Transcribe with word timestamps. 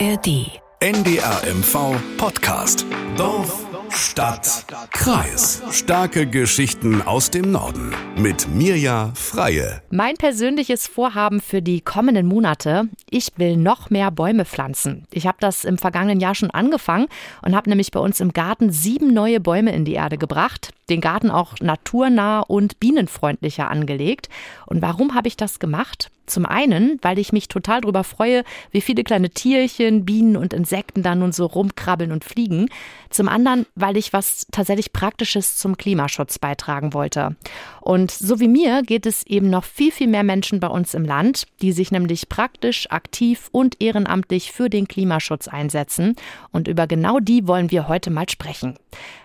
ARD. 0.00 0.46
NDRMV 0.80 1.94
Podcast. 2.16 2.86
Dorf, 3.18 3.66
Stadt, 3.90 4.64
Kreis. 4.92 5.62
Starke 5.72 6.26
Geschichten 6.26 7.02
aus 7.02 7.30
dem 7.30 7.50
Norden. 7.50 7.94
Mit 8.16 8.48
Mirja 8.48 9.12
Freie. 9.14 9.82
Mein 9.90 10.14
persönliches 10.14 10.86
Vorhaben 10.86 11.42
für 11.42 11.60
die 11.60 11.82
kommenden 11.82 12.24
Monate, 12.24 12.88
ich 13.10 13.28
will 13.36 13.58
noch 13.58 13.90
mehr 13.90 14.10
Bäume 14.10 14.46
pflanzen. 14.46 15.04
Ich 15.12 15.26
habe 15.26 15.36
das 15.38 15.66
im 15.66 15.76
vergangenen 15.76 16.18
Jahr 16.18 16.34
schon 16.34 16.50
angefangen 16.50 17.08
und 17.42 17.54
habe 17.54 17.68
nämlich 17.68 17.90
bei 17.90 18.00
uns 18.00 18.20
im 18.20 18.32
Garten 18.32 18.72
sieben 18.72 19.12
neue 19.12 19.38
Bäume 19.38 19.74
in 19.74 19.84
die 19.84 19.94
Erde 19.94 20.16
gebracht. 20.16 20.70
Den 20.90 21.00
Garten 21.00 21.30
auch 21.30 21.54
naturnah 21.60 22.40
und 22.40 22.80
bienenfreundlicher 22.80 23.70
angelegt. 23.70 24.28
Und 24.66 24.82
warum 24.82 25.14
habe 25.14 25.28
ich 25.28 25.36
das 25.36 25.60
gemacht? 25.60 26.10
Zum 26.30 26.46
einen, 26.46 26.98
weil 27.02 27.18
ich 27.18 27.32
mich 27.32 27.48
total 27.48 27.80
darüber 27.80 28.04
freue, 28.04 28.44
wie 28.70 28.80
viele 28.80 29.02
kleine 29.02 29.30
Tierchen, 29.30 30.04
Bienen 30.04 30.36
und 30.36 30.54
Insekten 30.54 31.02
da 31.02 31.16
nun 31.16 31.32
so 31.32 31.44
rumkrabbeln 31.44 32.12
und 32.12 32.24
fliegen. 32.24 32.68
Zum 33.10 33.28
anderen, 33.28 33.66
weil 33.74 33.96
ich 33.96 34.12
was 34.12 34.46
tatsächlich 34.52 34.92
Praktisches 34.92 35.56
zum 35.56 35.76
Klimaschutz 35.76 36.38
beitragen 36.38 36.94
wollte. 36.94 37.34
Und 37.80 38.12
so 38.12 38.38
wie 38.38 38.46
mir 38.46 38.82
geht 38.82 39.06
es 39.06 39.26
eben 39.26 39.50
noch 39.50 39.64
viel, 39.64 39.90
viel 39.90 40.06
mehr 40.06 40.22
Menschen 40.22 40.60
bei 40.60 40.68
uns 40.68 40.94
im 40.94 41.04
Land, 41.04 41.46
die 41.62 41.72
sich 41.72 41.90
nämlich 41.90 42.28
praktisch, 42.28 42.88
aktiv 42.90 43.48
und 43.50 43.80
ehrenamtlich 43.80 44.52
für 44.52 44.70
den 44.70 44.86
Klimaschutz 44.86 45.48
einsetzen. 45.48 46.14
Und 46.52 46.68
über 46.68 46.86
genau 46.86 47.18
die 47.18 47.48
wollen 47.48 47.72
wir 47.72 47.88
heute 47.88 48.10
mal 48.10 48.28
sprechen. 48.28 48.76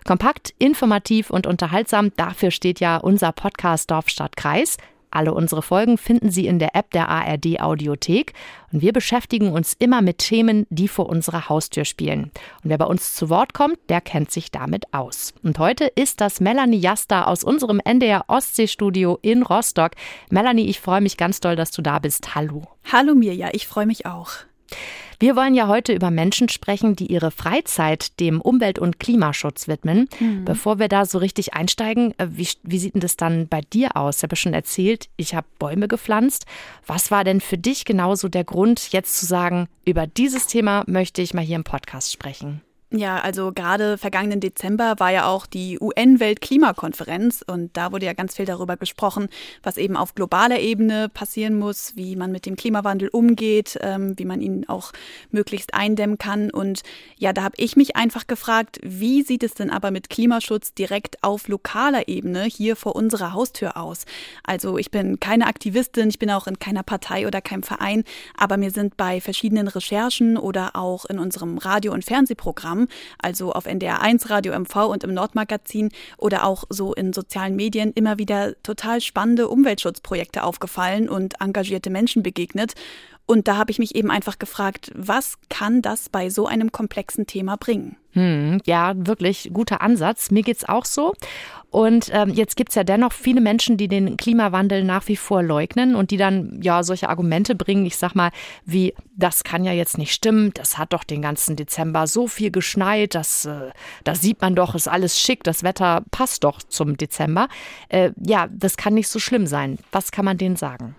Kompakt, 0.06 0.54
informativ 0.58 1.30
und 1.30 1.46
unterhaltsam, 1.56 2.12
dafür 2.18 2.52
steht 2.52 2.82
ja 2.82 2.98
unser 2.98 3.32
Podcast 3.32 3.90
Dorf, 3.90 4.10
Stadt, 4.10 4.36
Kreis. 4.36 4.76
Alle 5.10 5.34
unsere 5.34 5.62
Folgen 5.62 5.98
finden 5.98 6.30
Sie 6.30 6.48
in 6.48 6.60
der 6.60 6.76
App 6.76 6.92
der 6.92 7.08
ARD 7.08 7.62
Audiothek 7.62 8.34
und 8.74 8.82
wir 8.82 8.92
beschäftigen 8.92 9.54
uns 9.54 9.74
immer 9.80 10.02
mit 10.02 10.18
Themen, 10.18 10.68
die 10.70 10.90
vor 10.90 11.08
unserer 11.08 11.48
Haustür 11.48 11.86
spielen. 11.86 12.32
Und 12.62 12.70
wer 12.70 12.78
bei 12.78 12.84
uns 12.84 13.14
zu 13.14 13.30
Wort 13.30 13.54
kommt, 13.54 13.78
der 13.88 14.02
kennt 14.02 14.32
sich 14.32 14.52
damit 14.52 14.94
aus. 14.94 15.34
Und 15.42 15.58
heute 15.58 15.86
ist 15.86 16.20
das 16.20 16.42
Melanie 16.42 16.80
Jasta 16.80 17.24
aus 17.24 17.46
unserem 17.46 17.80
NDR 17.80 18.26
Ostseestudio 18.28 19.18
in 19.22 19.44
Rostock. 19.44 19.92
Melanie, 20.30 20.68
ich 20.68 20.82
freue 20.82 21.00
mich 21.00 21.16
ganz 21.16 21.40
doll, 21.40 21.56
dass 21.56 21.72
du 21.72 21.82
da 21.82 22.00
bist. 22.00 22.36
Hallo. 22.36 22.64
Hallo 22.92 23.16
Mirja, 23.16 23.52
ich 23.54 23.66
freue 23.66 23.86
mich 23.86 24.06
auch. 24.06 24.32
Wir 25.20 25.36
wollen 25.36 25.56
ja 25.56 25.68
heute 25.68 25.94
über 25.94 26.12
Menschen 26.12 26.50
sprechen, 26.50 26.96
die 26.96 27.08
ihre 27.08 27.32
Freizeit 27.32 28.20
dem 28.20 28.42
Umwelt- 28.42 28.80
und 28.80 29.00
Klimaschutz 29.00 29.68
widmen. 29.68 30.10
Mhm. 30.20 30.46
Bevor 30.46 30.80
wir 30.80 30.88
da 30.88 31.06
so 31.06 31.18
richtig 31.18 31.54
einsteigen, 31.54 32.14
äh, 32.18 32.28
wie, 32.32 32.48
wie 32.64 32.80
sieht 32.80 32.94
denn 32.94 33.02
das 33.02 33.18
dann 33.18 33.48
bei 33.48 33.62
dir 33.62 33.96
aus? 33.96 34.18
Ich 34.18 34.24
habe 34.24 34.36
schon 34.36 34.54
erzählt, 34.54 35.10
ich 35.18 35.36
habe 35.36 35.48
Bäume 35.60 35.88
gepflanzt. 35.88 36.46
Was 36.86 37.12
war 37.12 37.24
denn 37.24 37.42
für 37.42 37.58
dich 37.58 37.86
genauso 37.86 38.30
der 38.30 38.44
Grund, 38.44 38.92
jetzt 38.92 39.18
zu 39.20 39.26
sagen, 39.26 39.68
über 39.86 40.08
dieses 40.08 40.48
Thema 40.48 40.84
möchte 40.88 41.22
ich 41.22 41.34
mal 41.34 41.44
hier 41.44 41.56
im 41.56 41.64
Podcast 41.64 42.12
sprechen? 42.12 42.62
Ja, 42.92 43.20
also 43.20 43.52
gerade 43.52 43.98
vergangenen 43.98 44.40
Dezember 44.40 44.94
war 45.00 45.12
ja 45.12 45.26
auch 45.26 45.48
die 45.48 45.80
UN-Weltklimakonferenz 45.82 47.44
und 47.46 47.76
da 47.76 47.92
wurde 47.92 48.06
ja 48.06 48.14
ganz 48.14 48.36
viel 48.36 48.46
darüber 48.46 48.78
gesprochen, 48.78 49.28
was 49.64 49.78
eben 49.78 49.98
auf 49.98 50.14
globaler 50.14 50.60
Ebene 50.60 51.10
passieren 51.10 51.58
muss, 51.58 51.96
wie 51.96 52.16
man 52.16 52.32
mit 52.32 52.46
dem 52.46 52.56
Klimawandel 52.56 53.10
umgeht, 53.10 53.80
ähm, 53.82 54.14
wie 54.18 54.26
man 54.26 54.40
ihn 54.40 54.70
auch 54.70 54.92
möglichst 55.32 55.74
eindämmen 55.74 56.20
kann. 56.20 56.52
Und 56.52 56.84
ja, 57.18 57.34
da 57.34 57.42
habe 57.42 57.56
ich 57.58 57.76
mich 57.76 57.96
einfach 57.96 58.28
gefragt, 58.28 58.80
wie 58.84 59.24
sieht 59.24 59.42
es 59.42 59.56
denn 59.56 59.72
aber 59.72 59.90
mit 59.90 60.12
Klimaschutz 60.12 60.76
direkt 60.76 61.24
auf 61.24 61.48
lokaler 61.48 62.08
Ebene 62.08 62.44
hier 62.44 62.76
vor 62.76 62.96
unserer 62.96 63.34
Haustür 63.34 63.78
aus? 63.78 64.06
Also 64.44 64.78
ich 64.78 64.92
bin 64.92 65.20
keine 65.20 65.48
Aktivistin, 65.48 66.10
ich 66.10 66.20
bin 66.20 66.30
auch 66.30 66.46
in 66.46 66.60
keiner 66.60 66.84
Partei 66.84 67.26
oder 67.26 67.42
keinem 67.42 67.64
Verein, 67.64 68.04
aber 68.38 68.58
mir 68.58 68.70
sind 68.70 68.96
bei 68.96 69.22
verschiedenen 69.22 69.68
Recherchen 69.68 70.38
oder 70.38 70.76
auch 70.76 71.06
in 71.06 71.18
unserem 71.18 71.58
Radio- 71.58 71.92
und 71.92 72.06
Fernsehprogramm 72.06 72.75
also 73.20 73.54
auf 73.54 73.66
NDR 73.66 74.02
1, 74.02 74.30
Radio 74.30 74.58
MV 74.58 74.76
und 74.88 75.04
im 75.04 75.14
Nordmagazin 75.14 75.90
oder 76.18 76.46
auch 76.46 76.66
so 76.70 76.94
in 76.94 77.14
sozialen 77.14 77.56
Medien 77.56 77.92
immer 77.94 78.18
wieder 78.18 78.62
total 78.64 79.02
spannende 79.02 79.48
Umweltschutzprojekte 79.48 80.44
aufgefallen 80.44 81.10
und 81.10 81.42
engagierte 81.42 81.90
Menschen 81.90 82.24
begegnet. 82.24 82.74
Und 83.28 83.48
da 83.48 83.58
habe 83.58 83.72
ich 83.72 83.80
mich 83.80 83.96
eben 83.96 84.12
einfach 84.12 84.38
gefragt, 84.38 84.92
was 84.96 85.38
kann 85.50 85.82
das 85.82 86.10
bei 86.10 86.30
so 86.30 86.46
einem 86.46 86.72
komplexen 86.72 87.26
Thema 87.26 87.58
bringen? 87.58 87.98
Hm, 88.12 88.62
ja, 88.66 88.94
wirklich 88.96 89.50
guter 89.52 89.82
Ansatz. 89.82 90.30
Mir 90.30 90.44
geht's 90.44 90.64
auch 90.64 90.86
so. 90.86 91.14
Und 91.76 92.10
ähm, 92.14 92.30
jetzt 92.30 92.56
gibt's 92.56 92.76
ja 92.76 92.86
dennoch 92.86 93.12
viele 93.12 93.42
Menschen, 93.42 93.76
die 93.76 93.90
den 93.90 94.16
Klimawandel 94.16 94.86
nach 94.86 95.10
wie 95.10 95.18
vor 95.18 95.44
leugnen 95.44 95.94
und 95.94 96.10
die 96.10 96.16
dann 96.16 96.62
ja 96.62 96.84
solche 96.84 97.10
Argumente 97.10 97.54
bringen. 97.54 97.86
Ich 97.86 97.98
sag 97.98 98.16
mal, 98.16 98.32
wie 98.64 98.94
das 99.18 99.44
kann 99.44 99.66
ja 99.66 99.74
jetzt 99.74 99.98
nicht 99.98 100.14
stimmen. 100.14 100.52
Das 100.54 100.78
hat 100.78 100.94
doch 100.94 101.04
den 101.04 101.22
ganzen 101.22 101.58
Dezember 101.58 102.08
so 102.08 102.28
viel 102.28 102.50
geschneit. 102.50 103.14
Das, 103.14 103.44
äh, 103.44 103.72
da 104.06 104.16
sieht 104.16 104.40
man 104.40 104.56
doch, 104.56 104.74
ist 104.74 104.88
alles 104.88 105.20
schick. 105.20 105.44
Das 105.44 105.64
Wetter 105.64 106.04
passt 106.12 106.46
doch 106.46 106.64
zum 106.64 106.96
Dezember. 106.96 107.50
Äh, 107.90 108.12
ja, 108.26 108.48
das 108.50 108.78
kann 108.78 108.94
nicht 108.94 109.10
so 109.10 109.20
schlimm 109.20 109.46
sein. 109.46 109.78
Was 109.92 110.14
kann 110.14 110.24
man 110.24 110.38
denen 110.38 110.56
sagen? 110.56 110.96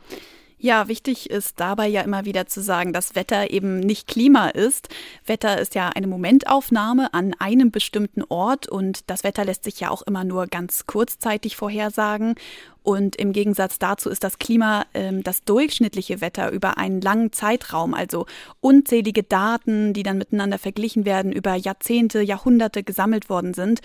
Ja, 0.59 0.89
wichtig 0.89 1.28
ist 1.28 1.61
dabei 1.61 1.87
ja 1.87 2.00
immer 2.00 2.25
wieder 2.25 2.47
zu 2.47 2.62
sagen, 2.62 2.94
dass 2.94 3.15
Wetter 3.15 3.50
eben 3.50 3.78
nicht 3.78 4.09
Klima 4.09 4.49
ist. 4.49 4.89
Wetter 5.27 5.61
ist 5.61 5.75
ja 5.75 5.91
eine 5.91 6.06
Momentaufnahme 6.06 7.12
an 7.12 7.34
einem 7.39 7.71
bestimmten 7.71 8.22
Ort 8.31 8.66
und 8.66 9.11
das 9.11 9.22
Wetter 9.22 9.45
lässt 9.45 9.65
sich 9.65 9.81
ja 9.81 9.91
auch 9.91 10.00
immer 10.03 10.25
nur 10.25 10.47
ganz 10.47 10.87
kurzzeitig 10.87 11.56
vorhersagen. 11.56 12.37
Und 12.83 13.16
im 13.16 13.33
Gegensatz 13.33 13.78
dazu 13.78 14.09
ist 14.09 14.25
das 14.25 14.39
Klima 14.39 14.87
äh, 14.95 15.12
das 15.21 15.45
durchschnittliche 15.45 16.21
Wetter 16.21 16.50
über 16.53 16.78
einen 16.78 17.00
langen 17.00 17.33
Zeitraum, 17.33 17.93
also 17.93 18.27
unzählige 18.61 19.25
Daten, 19.25 19.93
die 19.93 20.05
dann 20.05 20.19
miteinander 20.19 20.56
verglichen 20.59 21.05
werden, 21.05 21.33
über 21.33 21.55
Jahrzehnte, 21.55 22.22
Jahrhunderte 22.22 22.83
gesammelt 22.83 23.28
worden 23.28 23.55
sind. 23.55 23.81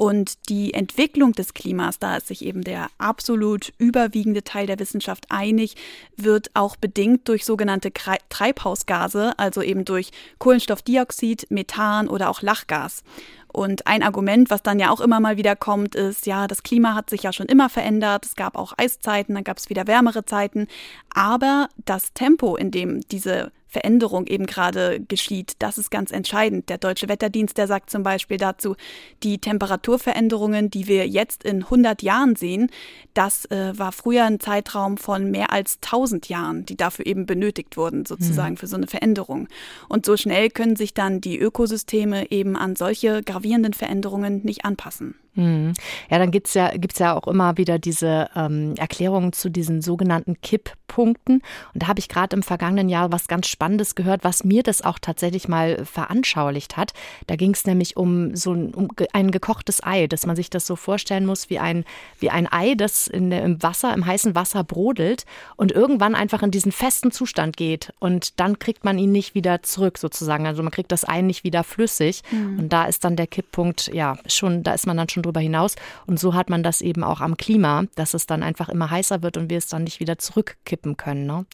Und 0.00 0.48
die 0.48 0.72
Entwicklung 0.72 1.32
des 1.32 1.52
Klimas, 1.52 1.98
da 1.98 2.16
ist 2.16 2.28
sich 2.28 2.42
eben 2.42 2.64
der 2.64 2.86
absolut 2.96 3.74
überwiegende 3.76 4.42
Teil 4.42 4.66
der 4.66 4.78
Wissenschaft 4.78 5.26
einig, 5.28 5.76
wird 6.16 6.50
auch 6.54 6.76
bedingt 6.76 7.28
durch 7.28 7.44
sogenannte 7.44 7.92
Treibhausgase, 7.92 9.38
also 9.38 9.60
eben 9.60 9.84
durch 9.84 10.10
Kohlenstoffdioxid, 10.38 11.50
Methan 11.50 12.08
oder 12.08 12.30
auch 12.30 12.40
Lachgas. 12.40 13.04
Und 13.52 13.86
ein 13.86 14.02
Argument, 14.02 14.48
was 14.48 14.62
dann 14.62 14.80
ja 14.80 14.88
auch 14.88 15.02
immer 15.02 15.20
mal 15.20 15.36
wieder 15.36 15.54
kommt, 15.54 15.94
ist, 15.94 16.24
ja, 16.24 16.46
das 16.46 16.62
Klima 16.62 16.94
hat 16.94 17.10
sich 17.10 17.24
ja 17.24 17.34
schon 17.34 17.48
immer 17.48 17.68
verändert. 17.68 18.24
Es 18.24 18.36
gab 18.36 18.56
auch 18.56 18.72
Eiszeiten, 18.78 19.34
dann 19.34 19.44
gab 19.44 19.58
es 19.58 19.68
wieder 19.68 19.86
wärmere 19.86 20.24
Zeiten. 20.24 20.66
Aber 21.14 21.68
das 21.84 22.14
Tempo, 22.14 22.56
in 22.56 22.70
dem 22.70 23.02
diese 23.10 23.52
Veränderung 23.70 24.26
eben 24.26 24.46
gerade 24.46 25.00
geschieht. 25.00 25.54
Das 25.60 25.78
ist 25.78 25.90
ganz 25.90 26.10
entscheidend. 26.10 26.68
Der 26.68 26.78
Deutsche 26.78 27.08
Wetterdienst, 27.08 27.56
der 27.56 27.66
sagt 27.66 27.88
zum 27.88 28.02
Beispiel 28.02 28.36
dazu, 28.36 28.74
die 29.22 29.38
Temperaturveränderungen, 29.38 30.70
die 30.70 30.88
wir 30.88 31.06
jetzt 31.06 31.44
in 31.44 31.62
100 31.62 32.02
Jahren 32.02 32.36
sehen, 32.36 32.70
das 33.14 33.44
äh, 33.46 33.72
war 33.78 33.92
früher 33.92 34.24
ein 34.24 34.40
Zeitraum 34.40 34.96
von 34.96 35.30
mehr 35.30 35.52
als 35.52 35.78
1000 35.82 36.28
Jahren, 36.28 36.66
die 36.66 36.76
dafür 36.76 37.06
eben 37.06 37.26
benötigt 37.26 37.76
wurden, 37.76 38.04
sozusagen 38.04 38.54
mhm. 38.54 38.58
für 38.58 38.66
so 38.66 38.76
eine 38.76 38.88
Veränderung. 38.88 39.48
Und 39.88 40.04
so 40.04 40.16
schnell 40.16 40.50
können 40.50 40.76
sich 40.76 40.92
dann 40.92 41.20
die 41.20 41.38
Ökosysteme 41.38 42.30
eben 42.30 42.56
an 42.56 42.76
solche 42.76 43.22
gravierenden 43.22 43.72
Veränderungen 43.72 44.44
nicht 44.44 44.64
anpassen. 44.64 45.14
Mhm. 45.34 45.74
Ja, 46.10 46.18
dann 46.18 46.30
gibt's 46.30 46.54
ja, 46.54 46.76
gibt's 46.76 46.98
ja 46.98 47.16
auch 47.16 47.28
immer 47.28 47.56
wieder 47.56 47.78
diese 47.78 48.28
ähm, 48.34 48.74
Erklärungen 48.76 49.32
zu 49.32 49.48
diesen 49.48 49.80
sogenannten 49.80 50.40
Kipppunkten. 50.40 51.42
Und 51.74 51.82
da 51.82 51.86
habe 51.86 52.00
ich 52.00 52.08
gerade 52.08 52.34
im 52.34 52.42
vergangenen 52.42 52.88
Jahr 52.88 53.12
was 53.12 53.28
ganz 53.28 53.46
Spannendes 53.46 53.59
gehört, 53.94 54.24
was 54.24 54.44
mir 54.44 54.62
das 54.62 54.82
auch 54.82 54.98
tatsächlich 54.98 55.46
mal 55.46 55.84
veranschaulicht 55.84 56.76
hat. 56.76 56.92
Da 57.26 57.36
ging 57.36 57.52
es 57.52 57.64
nämlich 57.66 57.96
um 57.96 58.34
so 58.34 58.52
ein, 58.52 58.74
um 58.74 58.88
ein 59.12 59.30
gekochtes 59.30 59.82
Ei, 59.82 60.06
dass 60.06 60.26
man 60.26 60.36
sich 60.36 60.50
das 60.50 60.66
so 60.66 60.76
vorstellen 60.76 61.26
muss 61.26 61.50
wie 61.50 61.58
ein, 61.58 61.84
wie 62.18 62.30
ein 62.30 62.50
Ei, 62.50 62.74
das 62.74 63.06
in, 63.06 63.30
im 63.32 63.62
Wasser, 63.62 63.92
im 63.94 64.06
heißen 64.06 64.34
Wasser 64.34 64.64
brodelt 64.64 65.24
und 65.56 65.72
irgendwann 65.72 66.14
einfach 66.14 66.42
in 66.42 66.50
diesen 66.50 66.72
festen 66.72 67.12
Zustand 67.12 67.56
geht. 67.56 67.92
Und 67.98 68.40
dann 68.40 68.58
kriegt 68.58 68.84
man 68.84 68.98
ihn 68.98 69.12
nicht 69.12 69.34
wieder 69.34 69.62
zurück, 69.62 69.98
sozusagen. 69.98 70.46
Also 70.46 70.62
man 70.62 70.72
kriegt 70.72 70.92
das 70.92 71.06
Ei 71.06 71.20
nicht 71.20 71.44
wieder 71.44 71.62
flüssig. 71.64 72.22
Mhm. 72.30 72.58
Und 72.60 72.72
da 72.72 72.84
ist 72.86 73.04
dann 73.04 73.16
der 73.16 73.26
Kipppunkt, 73.26 73.92
ja, 73.92 74.16
schon, 74.26 74.62
da 74.62 74.72
ist 74.72 74.86
man 74.86 74.96
dann 74.96 75.08
schon 75.08 75.22
drüber 75.22 75.40
hinaus. 75.40 75.76
Und 76.06 76.18
so 76.18 76.34
hat 76.34 76.50
man 76.50 76.62
das 76.62 76.80
eben 76.80 77.04
auch 77.04 77.20
am 77.20 77.36
Klima, 77.36 77.84
dass 77.94 78.14
es 78.14 78.26
dann 78.26 78.42
einfach 78.42 78.68
immer 78.68 78.90
heißer 78.90 79.22
wird 79.22 79.36
und 79.36 79.50
wir 79.50 79.58
es 79.58 79.68
dann 79.68 79.84
nicht 79.84 80.00
wieder 80.00 80.18
zurückkippen 80.18 80.96
können. 80.96 81.26
Ne? 81.26 81.46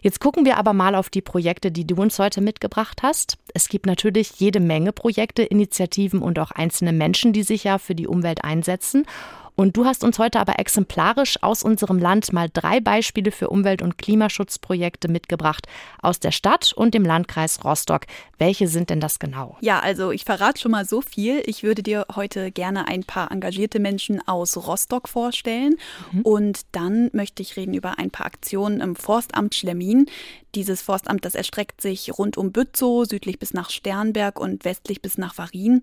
Jetzt 0.00 0.20
gucken 0.20 0.44
wir 0.44 0.58
aber 0.58 0.72
mal 0.72 0.94
auf 0.94 1.10
die 1.10 1.22
Projekte, 1.22 1.37
die 1.70 1.86
du 1.86 1.94
uns 1.96 2.18
heute 2.18 2.40
mitgebracht 2.40 3.02
hast. 3.02 3.38
Es 3.54 3.68
gibt 3.68 3.86
natürlich 3.86 4.32
jede 4.38 4.60
Menge 4.60 4.92
Projekte, 4.92 5.42
Initiativen 5.42 6.20
und 6.20 6.38
auch 6.38 6.50
einzelne 6.50 6.92
Menschen, 6.92 7.32
die 7.32 7.42
sich 7.42 7.64
ja 7.64 7.78
für 7.78 7.94
die 7.94 8.06
Umwelt 8.06 8.44
einsetzen. 8.44 9.06
Und 9.58 9.76
du 9.76 9.84
hast 9.84 10.04
uns 10.04 10.20
heute 10.20 10.38
aber 10.38 10.60
exemplarisch 10.60 11.42
aus 11.42 11.64
unserem 11.64 11.98
Land 11.98 12.32
mal 12.32 12.48
drei 12.48 12.78
Beispiele 12.78 13.32
für 13.32 13.50
Umwelt- 13.50 13.82
und 13.82 13.98
Klimaschutzprojekte 13.98 15.08
mitgebracht 15.08 15.66
aus 16.00 16.20
der 16.20 16.30
Stadt 16.30 16.72
und 16.72 16.94
dem 16.94 17.04
Landkreis 17.04 17.64
Rostock. 17.64 18.02
Welche 18.38 18.68
sind 18.68 18.88
denn 18.88 19.00
das 19.00 19.18
genau? 19.18 19.58
Ja, 19.60 19.80
also 19.80 20.12
ich 20.12 20.22
verrate 20.22 20.60
schon 20.60 20.70
mal 20.70 20.84
so 20.84 21.00
viel. 21.00 21.42
Ich 21.44 21.64
würde 21.64 21.82
dir 21.82 22.06
heute 22.14 22.52
gerne 22.52 22.86
ein 22.86 23.02
paar 23.02 23.32
engagierte 23.32 23.80
Menschen 23.80 24.22
aus 24.28 24.56
Rostock 24.56 25.08
vorstellen. 25.08 25.74
Mhm. 26.12 26.22
Und 26.22 26.60
dann 26.70 27.10
möchte 27.12 27.42
ich 27.42 27.56
reden 27.56 27.74
über 27.74 27.98
ein 27.98 28.12
paar 28.12 28.26
Aktionen 28.26 28.80
im 28.80 28.94
Forstamt 28.94 29.56
Schlemmin. 29.56 30.06
Dieses 30.54 30.82
Forstamt, 30.82 31.24
das 31.24 31.34
erstreckt 31.34 31.80
sich 31.80 32.16
rund 32.16 32.36
um 32.36 32.52
Bützow, 32.52 33.06
südlich 33.06 33.40
bis 33.40 33.54
nach 33.54 33.70
Sternberg 33.70 34.38
und 34.38 34.64
westlich 34.64 35.02
bis 35.02 35.18
nach 35.18 35.36
Varin. 35.36 35.82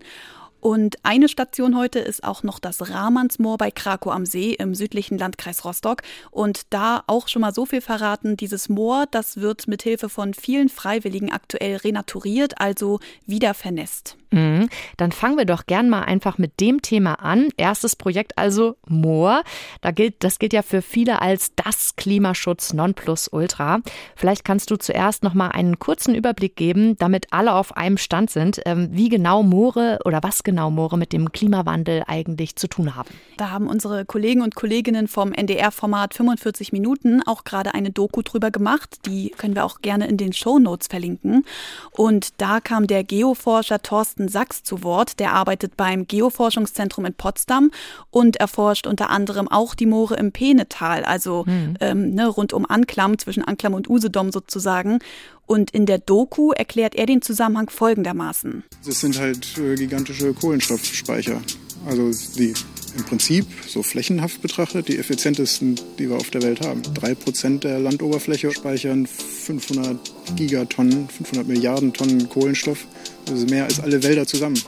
Und 0.60 0.96
eine 1.02 1.28
Station 1.28 1.76
heute 1.76 1.98
ist 1.98 2.24
auch 2.24 2.42
noch 2.42 2.58
das 2.58 2.90
Rahmansmoor 2.90 3.56
bei 3.58 3.70
Krakow 3.70 4.12
am 4.12 4.26
See 4.26 4.52
im 4.52 4.74
südlichen 4.74 5.18
Landkreis 5.18 5.64
Rostock. 5.64 6.02
Und 6.30 6.62
da 6.70 7.04
auch 7.06 7.28
schon 7.28 7.42
mal 7.42 7.54
so 7.54 7.66
viel 7.66 7.80
verraten, 7.80 8.36
dieses 8.36 8.68
Moor, 8.68 9.06
das 9.10 9.36
wird 9.40 9.68
mit 9.68 9.82
Hilfe 9.82 10.08
von 10.08 10.34
vielen 10.34 10.68
Freiwilligen 10.68 11.30
aktuell 11.30 11.76
renaturiert, 11.76 12.60
also 12.60 13.00
wieder 13.26 13.54
vernässt. 13.54 14.16
Mhm. 14.30 14.68
Dann 14.96 15.12
fangen 15.12 15.38
wir 15.38 15.44
doch 15.44 15.66
gern 15.66 15.88
mal 15.88 16.02
einfach 16.02 16.38
mit 16.38 16.60
dem 16.60 16.82
Thema 16.82 17.14
an. 17.14 17.48
Erstes 17.56 17.96
Projekt 17.96 18.36
also 18.36 18.76
Moor. 18.86 19.42
Da 19.80 19.92
gilt, 19.92 20.22
das 20.24 20.38
gilt 20.38 20.52
ja 20.52 20.62
für 20.62 20.82
viele 20.82 21.22
als 21.22 21.54
das 21.54 21.96
Klimaschutz 21.96 22.72
Nonplusultra. 22.72 23.80
Vielleicht 24.14 24.44
kannst 24.44 24.70
du 24.70 24.76
zuerst 24.76 25.22
noch 25.22 25.34
mal 25.34 25.48
einen 25.48 25.78
kurzen 25.78 26.14
Überblick 26.14 26.56
geben, 26.56 26.96
damit 26.98 27.32
alle 27.32 27.54
auf 27.54 27.76
einem 27.76 27.98
Stand 27.98 28.30
sind, 28.30 28.60
ähm, 28.66 28.88
wie 28.90 29.08
genau 29.08 29.42
Moore 29.42 30.00
oder 30.04 30.22
was 30.22 30.42
genau 30.46 30.70
Moore 30.70 30.96
mit 30.96 31.12
dem 31.12 31.32
Klimawandel 31.32 32.04
eigentlich 32.06 32.56
zu 32.56 32.68
tun 32.68 32.94
haben. 32.94 33.10
Da 33.36 33.50
haben 33.50 33.66
unsere 33.66 34.06
Kollegen 34.06 34.40
und 34.40 34.54
Kolleginnen 34.54 35.08
vom 35.08 35.32
NDR-Format 35.32 36.14
45 36.14 36.72
Minuten 36.72 37.20
auch 37.26 37.44
gerade 37.44 37.74
eine 37.74 37.90
Doku 37.90 38.22
drüber 38.22 38.50
gemacht. 38.50 39.00
Die 39.04 39.30
können 39.36 39.54
wir 39.54 39.64
auch 39.64 39.82
gerne 39.82 40.06
in 40.06 40.16
den 40.16 40.32
Show 40.32 40.58
Notes 40.58 40.86
verlinken. 40.86 41.44
Und 41.90 42.40
da 42.40 42.60
kam 42.60 42.86
der 42.86 43.04
Geoforscher 43.04 43.82
Thorsten 43.82 44.28
Sachs 44.28 44.62
zu 44.62 44.82
Wort. 44.82 45.18
Der 45.18 45.32
arbeitet 45.32 45.76
beim 45.76 46.06
Geoforschungszentrum 46.06 47.04
in 47.04 47.14
Potsdam 47.14 47.72
und 48.10 48.36
erforscht 48.36 48.86
unter 48.86 49.10
anderem 49.10 49.48
auch 49.48 49.74
die 49.74 49.86
Moore 49.86 50.14
im 50.14 50.30
Peenetal, 50.30 51.04
also 51.04 51.44
mhm. 51.46 51.74
ähm, 51.80 52.10
ne, 52.14 52.28
rund 52.28 52.52
um 52.52 52.64
Anklam, 52.64 53.18
zwischen 53.18 53.42
Anklam 53.44 53.74
und 53.74 53.90
Usedom 53.90 54.30
sozusagen. 54.30 55.00
Und 55.46 55.70
in 55.70 55.86
der 55.86 55.98
Doku 55.98 56.50
erklärt 56.52 56.94
er 56.94 57.06
den 57.06 57.22
Zusammenhang 57.22 57.70
folgendermaßen. 57.70 58.64
Das 58.84 59.00
sind 59.00 59.18
halt 59.18 59.56
äh, 59.58 59.76
gigantische 59.76 60.34
Kohlenstoffspeicher. 60.34 61.40
Also 61.86 62.10
die 62.36 62.52
im 62.96 63.04
Prinzip 63.04 63.44
so 63.66 63.82
flächenhaft 63.82 64.40
betrachtet 64.40 64.88
die 64.88 64.98
effizientesten, 64.98 65.78
die 65.98 66.08
wir 66.08 66.16
auf 66.16 66.30
der 66.30 66.42
Welt 66.42 66.62
haben. 66.62 66.82
Drei 66.94 67.14
Prozent 67.14 67.64
der 67.64 67.78
Landoberfläche 67.78 68.50
speichern 68.50 69.06
500 69.06 69.98
Gigatonnen, 70.34 71.08
500 71.08 71.46
Milliarden 71.46 71.92
Tonnen 71.92 72.28
Kohlenstoff. 72.28 72.86
Das 73.26 73.40
ist 73.40 73.50
mehr 73.50 73.64
als 73.64 73.80
alle 73.80 74.02
Wälder 74.02 74.26
zusammen. 74.26 74.58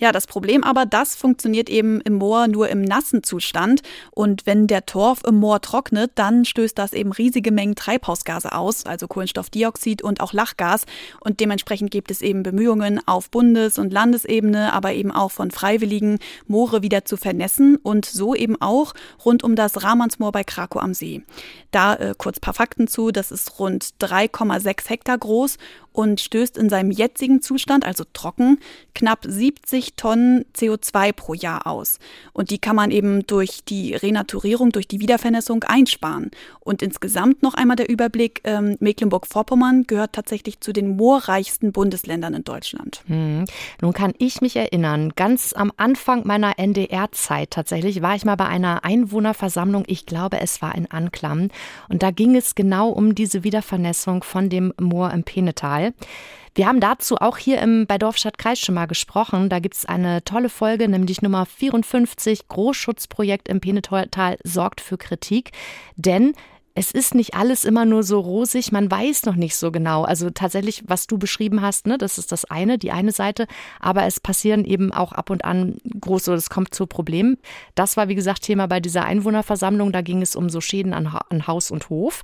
Ja, 0.00 0.12
das 0.12 0.26
Problem 0.26 0.64
aber, 0.64 0.86
das 0.86 1.14
funktioniert 1.14 1.68
eben 1.68 2.00
im 2.00 2.14
Moor 2.14 2.48
nur 2.48 2.70
im 2.70 2.80
nassen 2.80 3.22
Zustand. 3.22 3.82
Und 4.12 4.46
wenn 4.46 4.66
der 4.66 4.86
Torf 4.86 5.22
im 5.26 5.36
Moor 5.36 5.60
trocknet, 5.60 6.12
dann 6.14 6.46
stößt 6.46 6.76
das 6.78 6.94
eben 6.94 7.12
riesige 7.12 7.52
Mengen 7.52 7.74
Treibhausgase 7.74 8.52
aus, 8.52 8.86
also 8.86 9.06
Kohlenstoffdioxid 9.08 10.00
und 10.00 10.22
auch 10.22 10.32
Lachgas. 10.32 10.86
Und 11.20 11.40
dementsprechend 11.40 11.90
gibt 11.90 12.10
es 12.10 12.22
eben 12.22 12.42
Bemühungen 12.42 13.06
auf 13.06 13.30
Bundes- 13.30 13.78
und 13.78 13.92
Landesebene, 13.92 14.72
aber 14.72 14.94
eben 14.94 15.12
auch 15.12 15.32
von 15.32 15.50
Freiwilligen, 15.50 16.18
Moore 16.46 16.80
wieder 16.80 17.04
zu 17.04 17.18
vernässen 17.18 17.76
und 17.76 18.06
so 18.06 18.34
eben 18.34 18.58
auch 18.58 18.94
rund 19.26 19.44
um 19.44 19.54
das 19.54 19.82
Rahmansmoor 19.82 20.32
bei 20.32 20.44
Krakow 20.44 20.82
am 20.82 20.94
See. 20.94 21.22
Da 21.72 21.94
äh, 21.96 22.14
kurz 22.16 22.40
paar 22.40 22.54
Fakten 22.54 22.88
zu, 22.88 23.10
das 23.10 23.30
ist 23.30 23.58
rund 23.58 23.84
3,6 24.00 24.88
Hektar 24.88 25.18
groß 25.18 25.58
und 25.92 26.20
stößt 26.20 26.56
in 26.56 26.68
seinem 26.68 26.90
jetzigen 26.90 27.42
Zustand, 27.42 27.84
also 27.84 28.04
trocken, 28.12 28.58
knapp 28.94 29.20
70 29.26 29.94
Tonnen 29.94 30.44
CO2 30.56 31.12
pro 31.12 31.34
Jahr 31.34 31.66
aus. 31.66 31.98
Und 32.32 32.50
die 32.50 32.58
kann 32.58 32.76
man 32.76 32.90
eben 32.90 33.26
durch 33.26 33.64
die 33.64 33.94
Renaturierung, 33.94 34.70
durch 34.70 34.88
die 34.88 35.00
Wiedervernässung 35.00 35.64
einsparen. 35.64 36.30
Und 36.60 36.82
insgesamt 36.82 37.42
noch 37.42 37.54
einmal 37.54 37.76
der 37.76 37.88
Überblick, 37.88 38.40
ähm, 38.44 38.76
Mecklenburg-Vorpommern 38.80 39.84
gehört 39.86 40.12
tatsächlich 40.12 40.60
zu 40.60 40.72
den 40.72 40.96
moorreichsten 40.96 41.72
Bundesländern 41.72 42.34
in 42.34 42.44
Deutschland. 42.44 43.02
Hm. 43.06 43.44
Nun 43.80 43.92
kann 43.92 44.12
ich 44.18 44.40
mich 44.40 44.56
erinnern, 44.56 45.12
ganz 45.16 45.52
am 45.52 45.72
Anfang 45.76 46.26
meiner 46.26 46.58
NDR-Zeit 46.58 47.50
tatsächlich 47.50 48.02
war 48.02 48.14
ich 48.14 48.24
mal 48.24 48.36
bei 48.36 48.46
einer 48.46 48.84
Einwohnerversammlung, 48.84 49.84
ich 49.86 50.06
glaube 50.06 50.40
es 50.40 50.62
war 50.62 50.74
in 50.74 50.90
Anklam, 50.90 51.48
und 51.88 52.02
da 52.02 52.10
ging 52.10 52.36
es 52.36 52.54
genau 52.54 52.90
um 52.90 53.14
diese 53.14 53.44
Wiedervernässung 53.44 54.22
von 54.22 54.48
dem 54.48 54.72
Moor 54.80 55.10
im 55.12 55.24
Penetal. 55.24 55.79
Fall. 55.80 55.94
Wir 56.54 56.66
haben 56.66 56.80
dazu 56.80 57.16
auch 57.16 57.38
hier 57.38 57.60
im, 57.60 57.86
bei 57.86 57.96
Dorfstadt 57.96 58.36
Kreis 58.36 58.58
schon 58.58 58.74
mal 58.74 58.86
gesprochen. 58.86 59.48
Da 59.48 59.60
gibt 59.60 59.76
es 59.76 59.86
eine 59.86 60.24
tolle 60.24 60.48
Folge, 60.48 60.88
nämlich 60.88 61.22
Nummer 61.22 61.46
54, 61.46 62.48
Großschutzprojekt 62.48 63.48
im 63.48 63.60
Penetal 63.60 64.08
sorgt 64.42 64.80
für 64.80 64.98
Kritik. 64.98 65.52
Denn 65.94 66.32
es 66.74 66.90
ist 66.90 67.14
nicht 67.14 67.34
alles 67.34 67.64
immer 67.64 67.84
nur 67.84 68.02
so 68.02 68.18
rosig, 68.18 68.72
man 68.72 68.90
weiß 68.90 69.26
noch 69.26 69.36
nicht 69.36 69.56
so 69.56 69.70
genau. 69.70 70.02
Also 70.02 70.30
tatsächlich, 70.30 70.84
was 70.86 71.06
du 71.06 71.18
beschrieben 71.18 71.62
hast, 71.62 71.86
ne, 71.86 71.98
das 71.98 72.18
ist 72.18 72.32
das 72.32 72.44
eine, 72.44 72.78
die 72.78 72.90
eine 72.90 73.12
Seite, 73.12 73.46
aber 73.80 74.04
es 74.04 74.18
passieren 74.18 74.64
eben 74.64 74.92
auch 74.92 75.12
ab 75.12 75.30
und 75.30 75.44
an 75.44 75.78
große, 76.00 76.32
es 76.32 76.48
kommt 76.48 76.74
zu 76.74 76.86
Problemen. 76.86 77.38
Das 77.74 77.96
war, 77.96 78.08
wie 78.08 78.14
gesagt, 78.14 78.42
Thema 78.42 78.66
bei 78.66 78.80
dieser 78.80 79.04
Einwohnerversammlung, 79.04 79.92
da 79.92 80.00
ging 80.00 80.22
es 80.22 80.36
um 80.36 80.48
so 80.48 80.60
Schäden 80.60 80.94
an, 80.94 81.06
an 81.06 81.46
Haus 81.46 81.70
und 81.70 81.90
Hof. 81.90 82.22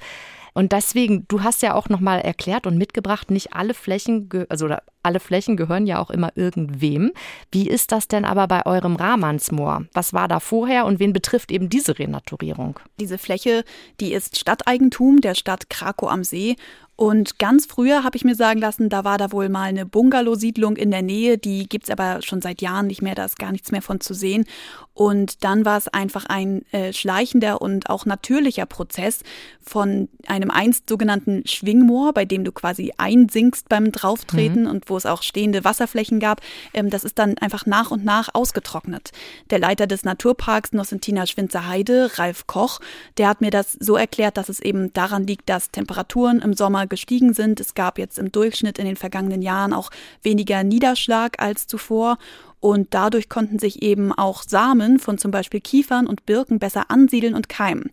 Und 0.56 0.72
deswegen, 0.72 1.26
du 1.28 1.42
hast 1.42 1.60
ja 1.60 1.74
auch 1.74 1.90
nochmal 1.90 2.20
erklärt 2.20 2.66
und 2.66 2.78
mitgebracht, 2.78 3.30
nicht 3.30 3.52
alle 3.52 3.74
Flächen, 3.74 4.30
also 4.48 4.70
alle 5.02 5.20
Flächen 5.20 5.58
gehören 5.58 5.86
ja 5.86 5.98
auch 5.98 6.08
immer 6.08 6.32
irgendwem. 6.34 7.12
Wie 7.52 7.68
ist 7.68 7.92
das 7.92 8.08
denn 8.08 8.24
aber 8.24 8.48
bei 8.48 8.64
eurem 8.64 8.96
Rahmansmoor? 8.96 9.84
Was 9.92 10.14
war 10.14 10.28
da 10.28 10.40
vorher 10.40 10.86
und 10.86 10.98
wen 10.98 11.12
betrifft 11.12 11.52
eben 11.52 11.68
diese 11.68 11.98
Renaturierung? 11.98 12.80
Diese 12.98 13.18
Fläche, 13.18 13.64
die 14.00 14.14
ist 14.14 14.38
Stadteigentum 14.38 15.20
der 15.20 15.34
Stadt 15.34 15.68
Krakow 15.68 16.10
am 16.10 16.24
See 16.24 16.56
und 16.96 17.38
ganz 17.38 17.66
früher 17.66 18.04
habe 18.04 18.16
ich 18.16 18.24
mir 18.24 18.34
sagen 18.34 18.58
lassen, 18.58 18.88
da 18.88 19.04
war 19.04 19.18
da 19.18 19.30
wohl 19.30 19.50
mal 19.50 19.64
eine 19.64 19.84
Bungalow-Siedlung 19.84 20.76
in 20.76 20.90
der 20.90 21.02
Nähe, 21.02 21.36
die 21.36 21.68
gibt's 21.68 21.90
aber 21.90 22.22
schon 22.22 22.40
seit 22.40 22.62
Jahren 22.62 22.86
nicht 22.86 23.02
mehr, 23.02 23.14
da 23.14 23.26
ist 23.26 23.38
gar 23.38 23.52
nichts 23.52 23.70
mehr 23.70 23.82
von 23.82 24.00
zu 24.00 24.14
sehen. 24.14 24.46
Und 24.96 25.44
dann 25.44 25.66
war 25.66 25.76
es 25.76 25.88
einfach 25.88 26.24
ein 26.24 26.64
äh, 26.72 26.90
schleichender 26.90 27.60
und 27.60 27.90
auch 27.90 28.06
natürlicher 28.06 28.64
Prozess 28.64 29.20
von 29.60 30.08
einem 30.26 30.50
einst 30.50 30.88
sogenannten 30.88 31.46
Schwingmoor, 31.46 32.14
bei 32.14 32.24
dem 32.24 32.44
du 32.44 32.52
quasi 32.52 32.94
einsinkst 32.96 33.68
beim 33.68 33.92
Drauftreten 33.92 34.62
mhm. 34.62 34.70
und 34.70 34.88
wo 34.88 34.96
es 34.96 35.04
auch 35.04 35.22
stehende 35.22 35.64
Wasserflächen 35.64 36.18
gab. 36.18 36.40
Ähm, 36.72 36.88
das 36.88 37.04
ist 37.04 37.18
dann 37.18 37.36
einfach 37.36 37.66
nach 37.66 37.90
und 37.90 38.06
nach 38.06 38.30
ausgetrocknet. 38.32 39.10
Der 39.50 39.58
Leiter 39.58 39.86
des 39.86 40.04
Naturparks 40.04 40.72
Nossentina 40.72 41.26
Schwinzer 41.26 41.68
Heide, 41.68 42.12
Ralf 42.14 42.46
Koch, 42.46 42.80
der 43.18 43.28
hat 43.28 43.42
mir 43.42 43.50
das 43.50 43.74
so 43.74 43.96
erklärt, 43.96 44.38
dass 44.38 44.48
es 44.48 44.60
eben 44.60 44.94
daran 44.94 45.26
liegt, 45.26 45.50
dass 45.50 45.70
Temperaturen 45.70 46.40
im 46.40 46.54
Sommer 46.54 46.86
gestiegen 46.86 47.34
sind. 47.34 47.60
Es 47.60 47.74
gab 47.74 47.98
jetzt 47.98 48.18
im 48.18 48.32
Durchschnitt 48.32 48.78
in 48.78 48.86
den 48.86 48.96
vergangenen 48.96 49.42
Jahren 49.42 49.74
auch 49.74 49.90
weniger 50.22 50.64
Niederschlag 50.64 51.38
als 51.38 51.66
zuvor. 51.66 52.16
Und 52.60 52.94
dadurch 52.94 53.28
konnten 53.28 53.58
sich 53.58 53.82
eben 53.82 54.12
auch 54.12 54.42
Samen 54.42 54.98
von 54.98 55.18
zum 55.18 55.30
Beispiel 55.30 55.60
Kiefern 55.60 56.06
und 56.06 56.26
Birken 56.26 56.58
besser 56.58 56.90
ansiedeln 56.90 57.34
und 57.34 57.48
keimen. 57.48 57.90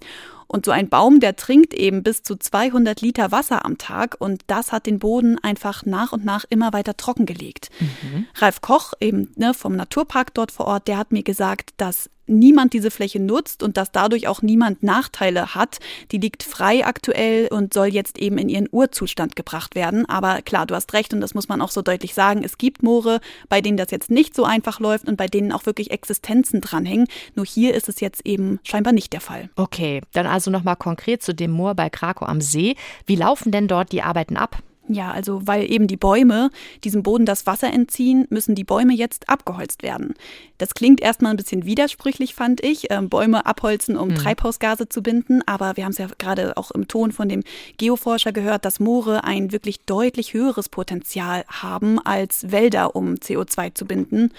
Und 0.48 0.66
so 0.66 0.72
ein 0.72 0.88
Baum, 0.88 1.20
der 1.20 1.36
trinkt 1.36 1.74
eben 1.74 2.04
bis 2.04 2.22
zu 2.22 2.36
200 2.36 3.02
Liter 3.02 3.32
Wasser 3.32 3.66
am 3.66 3.80
Tag 3.80 4.16
und 4.20 4.44
das 4.48 4.72
hat 4.72 4.86
den 4.86 5.00
Boden 5.00 5.40
einfach 5.40 5.84
nach 5.84 6.12
und 6.12 6.26
nach 6.26 6.46
immer 6.48 6.74
weiter 6.74 6.96
trockengelegt. 6.96 7.72
Mhm. 7.80 8.28
Ralf 8.36 8.62
Koch, 8.62 8.94
eben 9.00 9.32
ne, 9.36 9.56
vom 9.56 9.76
Naturpark 9.76 10.32
dort 10.36 10.52
vor 10.52 10.68
Ort, 10.68 10.88
der 10.88 10.98
hat 10.98 11.12
mir 11.12 11.24
gesagt, 11.24 11.72
dass 11.78 12.12
niemand 12.26 12.74
diese 12.74 12.92
Fläche 12.92 13.20
nutzt 13.20 13.64
und 13.64 13.78
dass 13.78 13.92
dadurch 13.92 14.28
auch 14.28 14.42
niemand 14.42 14.84
Nachteile 14.84 15.56
hat. 15.56 15.80
Die 16.12 16.18
liegt 16.18 16.44
frei 16.44 16.86
aktuell 16.86 17.48
und 17.48 17.74
soll 17.74 17.88
jetzt 17.88 18.18
eben 18.18 18.38
in 18.38 18.50
ihren 18.50 18.68
Urzustand 18.72 19.36
gebracht 19.36 19.76
werden. 19.76 20.08
Aber 20.08 20.42
klar, 20.42 20.66
du 20.66 20.76
hast 20.76 20.94
recht 20.94 21.14
und 21.14 21.22
das 21.22 21.34
muss 21.34 21.50
man 21.50 21.62
auch 21.62 21.72
so 21.72 21.82
deutlich 21.82 22.14
sagen. 22.14 22.44
Es 22.44 22.58
gibt 22.58 22.84
Moore, 22.84 23.20
bei 23.50 23.62
denen 23.62 23.78
das 23.78 23.92
jetzt 23.92 24.10
nicht 24.10 24.36
so 24.36 24.44
einfach 24.44 24.80
läuft 24.80 25.08
und 25.08 25.18
bei 25.18 25.28
denen 25.28 25.52
auch 25.52 25.66
wirklich 25.66 25.92
Existenzen 25.92 26.62
dranhängen. 26.62 27.08
Nur 27.36 27.46
hier 27.46 27.74
ist 27.74 27.90
es 27.90 28.00
jetzt 28.00 28.26
eben 28.26 28.60
scheinbar 28.64 28.94
nicht 28.94 29.14
der 29.14 29.22
Fall. 29.22 29.50
Okay, 29.56 30.02
dann 30.14 30.28
also 30.28 30.52
nochmal 30.52 30.76
konkret 30.76 31.24
zu 31.24 31.34
dem 31.34 31.52
Moor 31.52 31.76
bei 31.76 31.90
Krakow 31.90 32.28
am 32.28 32.42
See. 32.42 32.76
Wie 33.06 33.16
laufen 33.16 33.52
denn 33.52 33.68
dort 33.68 33.92
die 33.92 34.02
Arbeiten 34.02 34.38
ab? 34.38 34.62
Ja, 34.90 35.12
also 35.12 35.42
weil 35.46 35.72
eben 35.72 35.88
die 35.88 35.96
Bäume 35.96 36.50
diesem 36.84 37.04
Boden 37.04 37.26
das 37.26 37.48
Wasser 37.48 37.72
entziehen, 37.72 38.28
müssen 38.30 38.54
die 38.54 38.66
Bäume 38.66 38.94
jetzt 38.94 39.30
abgeholzt 39.30 39.82
werden. 39.82 40.14
Das 40.58 40.74
klingt 40.74 41.00
erstmal 41.00 41.32
ein 41.32 41.38
bisschen 41.38 41.66
widersprüchlich, 41.66 42.36
fand 42.36 42.62
ich, 42.62 42.92
äh, 42.92 43.02
Bäume 43.02 43.46
abholzen, 43.46 43.96
um 43.96 44.10
mhm. 44.10 44.16
Treibhausgase 44.16 44.90
zu 44.90 45.02
binden. 45.02 45.42
Aber 45.46 45.78
wir 45.78 45.86
haben 45.86 45.92
es 45.92 46.00
ja 46.00 46.08
gerade 46.18 46.58
auch 46.58 46.72
im 46.72 46.90
Ton 46.90 47.14
von 47.14 47.30
dem 47.30 47.44
Geoforscher 47.78 48.34
gehört, 48.34 48.66
dass 48.66 48.82
Moore 48.82 49.24
ein 49.24 49.54
wirklich 49.54 49.80
deutlich 49.86 50.34
höheres 50.34 50.68
Potenzial 50.68 51.46
haben 51.48 52.00
als 52.00 52.52
Wälder, 52.52 52.96
um 52.96 53.16
CO2 53.16 53.74
zu 53.74 53.86
binden. 53.86 54.32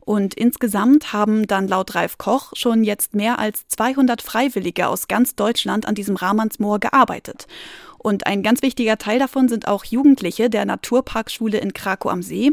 Und 0.00 0.34
insgesamt 0.34 1.12
haben 1.12 1.46
dann 1.46 1.68
laut 1.68 1.94
Ralf 1.94 2.18
Koch 2.18 2.52
schon 2.54 2.84
jetzt 2.84 3.14
mehr 3.14 3.38
als 3.38 3.68
200 3.68 4.22
Freiwillige 4.22 4.88
aus 4.88 5.08
ganz 5.08 5.36
Deutschland 5.36 5.86
an 5.86 5.94
diesem 5.94 6.16
Rahmansmoor 6.16 6.80
gearbeitet. 6.80 7.46
Und 8.02 8.26
ein 8.26 8.42
ganz 8.42 8.62
wichtiger 8.62 8.96
Teil 8.96 9.18
davon 9.18 9.48
sind 9.48 9.68
auch 9.68 9.84
Jugendliche 9.84 10.48
der 10.48 10.64
Naturparkschule 10.64 11.58
in 11.58 11.74
Krakow 11.74 12.10
am 12.10 12.22
See. 12.22 12.52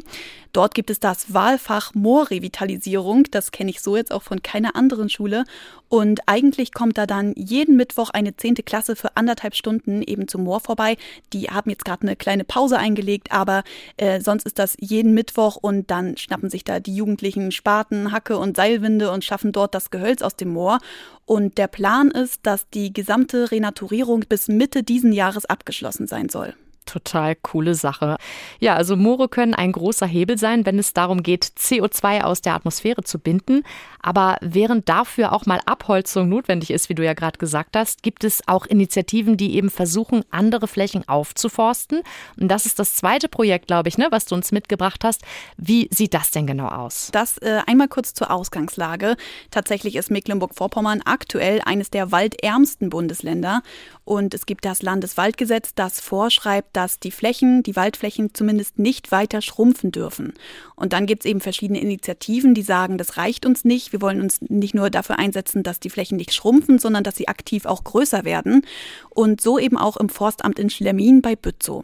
Dort 0.53 0.75
gibt 0.75 0.89
es 0.89 0.99
das 0.99 1.33
Wahlfach 1.33 1.93
Moorrevitalisierung. 1.93 3.25
Das 3.31 3.51
kenne 3.51 3.69
ich 3.69 3.81
so 3.81 3.95
jetzt 3.95 4.11
auch 4.11 4.23
von 4.23 4.41
keiner 4.41 4.75
anderen 4.75 5.09
Schule. 5.09 5.43
Und 5.89 6.21
eigentlich 6.25 6.73
kommt 6.73 6.97
da 6.97 7.05
dann 7.05 7.33
jeden 7.35 7.75
Mittwoch 7.75 8.09
eine 8.09 8.35
zehnte 8.35 8.63
Klasse 8.63 8.95
für 8.95 9.15
anderthalb 9.15 9.55
Stunden 9.55 10.01
eben 10.01 10.27
zum 10.27 10.43
Moor 10.43 10.59
vorbei. 10.59 10.97
Die 11.33 11.49
haben 11.49 11.69
jetzt 11.69 11.85
gerade 11.85 12.01
eine 12.01 12.15
kleine 12.15 12.43
Pause 12.43 12.77
eingelegt, 12.77 13.31
aber 13.31 13.63
äh, 13.95 14.19
sonst 14.19 14.45
ist 14.45 14.59
das 14.59 14.75
jeden 14.79 15.13
Mittwoch 15.13 15.55
und 15.55 15.89
dann 15.89 16.17
schnappen 16.17 16.49
sich 16.49 16.63
da 16.63 16.79
die 16.79 16.95
Jugendlichen 16.95 17.51
Spaten, 17.51 18.11
Hacke 18.11 18.37
und 18.37 18.57
Seilwinde 18.57 19.11
und 19.11 19.23
schaffen 19.23 19.51
dort 19.51 19.73
das 19.73 19.89
Gehölz 19.89 20.21
aus 20.21 20.35
dem 20.35 20.49
Moor. 20.49 20.79
Und 21.25 21.57
der 21.57 21.67
Plan 21.67 22.11
ist, 22.11 22.45
dass 22.45 22.69
die 22.69 22.91
gesamte 22.91 23.51
Renaturierung 23.51 24.21
bis 24.27 24.47
Mitte 24.47 24.83
diesen 24.83 25.13
Jahres 25.13 25.45
abgeschlossen 25.45 26.07
sein 26.07 26.29
soll 26.29 26.53
total 26.87 27.35
coole 27.35 27.75
Sache. 27.75 28.17
Ja, 28.59 28.75
also 28.75 28.95
Moore 28.95 29.29
können 29.29 29.53
ein 29.53 29.71
großer 29.71 30.07
Hebel 30.07 30.37
sein, 30.37 30.65
wenn 30.65 30.79
es 30.79 30.93
darum 30.93 31.21
geht, 31.21 31.45
CO2 31.45 32.21
aus 32.21 32.41
der 32.41 32.55
Atmosphäre 32.55 33.03
zu 33.03 33.19
binden. 33.19 33.63
Aber 34.01 34.37
während 34.41 34.87
dafür 34.89 35.33
auch 35.33 35.45
mal 35.45 35.59
Abholzung 35.65 36.29
notwendig 36.29 36.71
ist, 36.71 36.89
wie 36.89 36.95
du 36.95 37.03
ja 37.03 37.13
gerade 37.13 37.37
gesagt 37.37 37.75
hast, 37.75 38.03
gibt 38.03 38.23
es 38.23 38.41
auch 38.47 38.65
Initiativen, 38.65 39.37
die 39.37 39.55
eben 39.55 39.69
versuchen, 39.69 40.23
andere 40.31 40.67
Flächen 40.67 41.07
aufzuforsten. 41.07 42.01
Und 42.39 42.47
das 42.47 42.65
ist 42.65 42.79
das 42.79 42.95
zweite 42.95 43.27
Projekt, 43.27 43.67
glaube 43.67 43.89
ich, 43.89 43.97
ne, 43.97 44.07
was 44.09 44.25
du 44.25 44.35
uns 44.35 44.51
mitgebracht 44.51 45.03
hast. 45.03 45.23
Wie 45.57 45.89
sieht 45.91 46.13
das 46.13 46.31
denn 46.31 46.47
genau 46.47 46.67
aus? 46.67 47.09
Das 47.11 47.37
äh, 47.39 47.59
einmal 47.67 47.89
kurz 47.89 48.13
zur 48.13 48.31
Ausgangslage. 48.31 49.17
Tatsächlich 49.51 49.95
ist 49.95 50.09
Mecklenburg-Vorpommern 50.09 51.01
aktuell 51.03 51.61
eines 51.65 51.89
der 51.89 52.11
waldärmsten 52.11 52.89
Bundesländer. 52.89 53.61
Und 54.05 54.33
es 54.33 54.45
gibt 54.45 54.63
das 54.63 54.81
Landeswaldgesetz, 54.81 55.73
das 55.75 55.99
vorschreibt, 55.99 56.76
dass 56.77 56.99
die 56.99 57.09
Flächen, 57.09 57.63
die 57.63 57.75
Waldflächen 57.75 58.35
zumindest 58.35 58.77
nicht 58.77 59.11
weiter 59.11 59.41
schrumpfen 59.41 59.91
dürfen. 59.91 60.35
Und 60.75 60.93
dann 60.93 61.07
gibt 61.07 61.25
es 61.25 61.29
eben 61.29 61.41
verschiedene 61.41 61.81
Initiativen, 61.81 62.53
die 62.53 62.61
sagen, 62.61 62.99
das 62.99 63.17
reicht 63.17 63.47
uns 63.47 63.65
nicht. 63.65 63.93
Wir 63.93 64.01
wollen 64.01 64.21
uns 64.21 64.41
nicht 64.41 64.75
nur 64.75 64.91
dafür 64.91 65.17
einsetzen, 65.17 65.63
dass 65.63 65.79
die 65.79 65.89
Flächen 65.89 66.17
nicht 66.17 66.35
schrumpfen, 66.35 66.77
sondern 66.77 67.03
dass 67.03 67.15
sie 67.15 67.27
aktiv 67.27 67.65
auch 67.65 67.83
größer 67.83 68.25
werden. 68.25 68.63
Und 69.09 69.41
so 69.41 69.57
eben 69.57 69.75
auch 69.75 69.97
im 69.97 70.07
Forstamt 70.07 70.59
in 70.59 70.69
Schlemmin 70.69 71.23
bei 71.23 71.35
Bützow. 71.35 71.83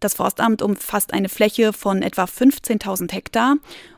Das 0.00 0.12
Forstamt 0.12 0.60
umfasst 0.60 1.14
eine 1.14 1.30
Fläche 1.30 1.72
von 1.72 2.02
etwa 2.02 2.24
15.000 2.24 3.12
Hektar 3.12 3.56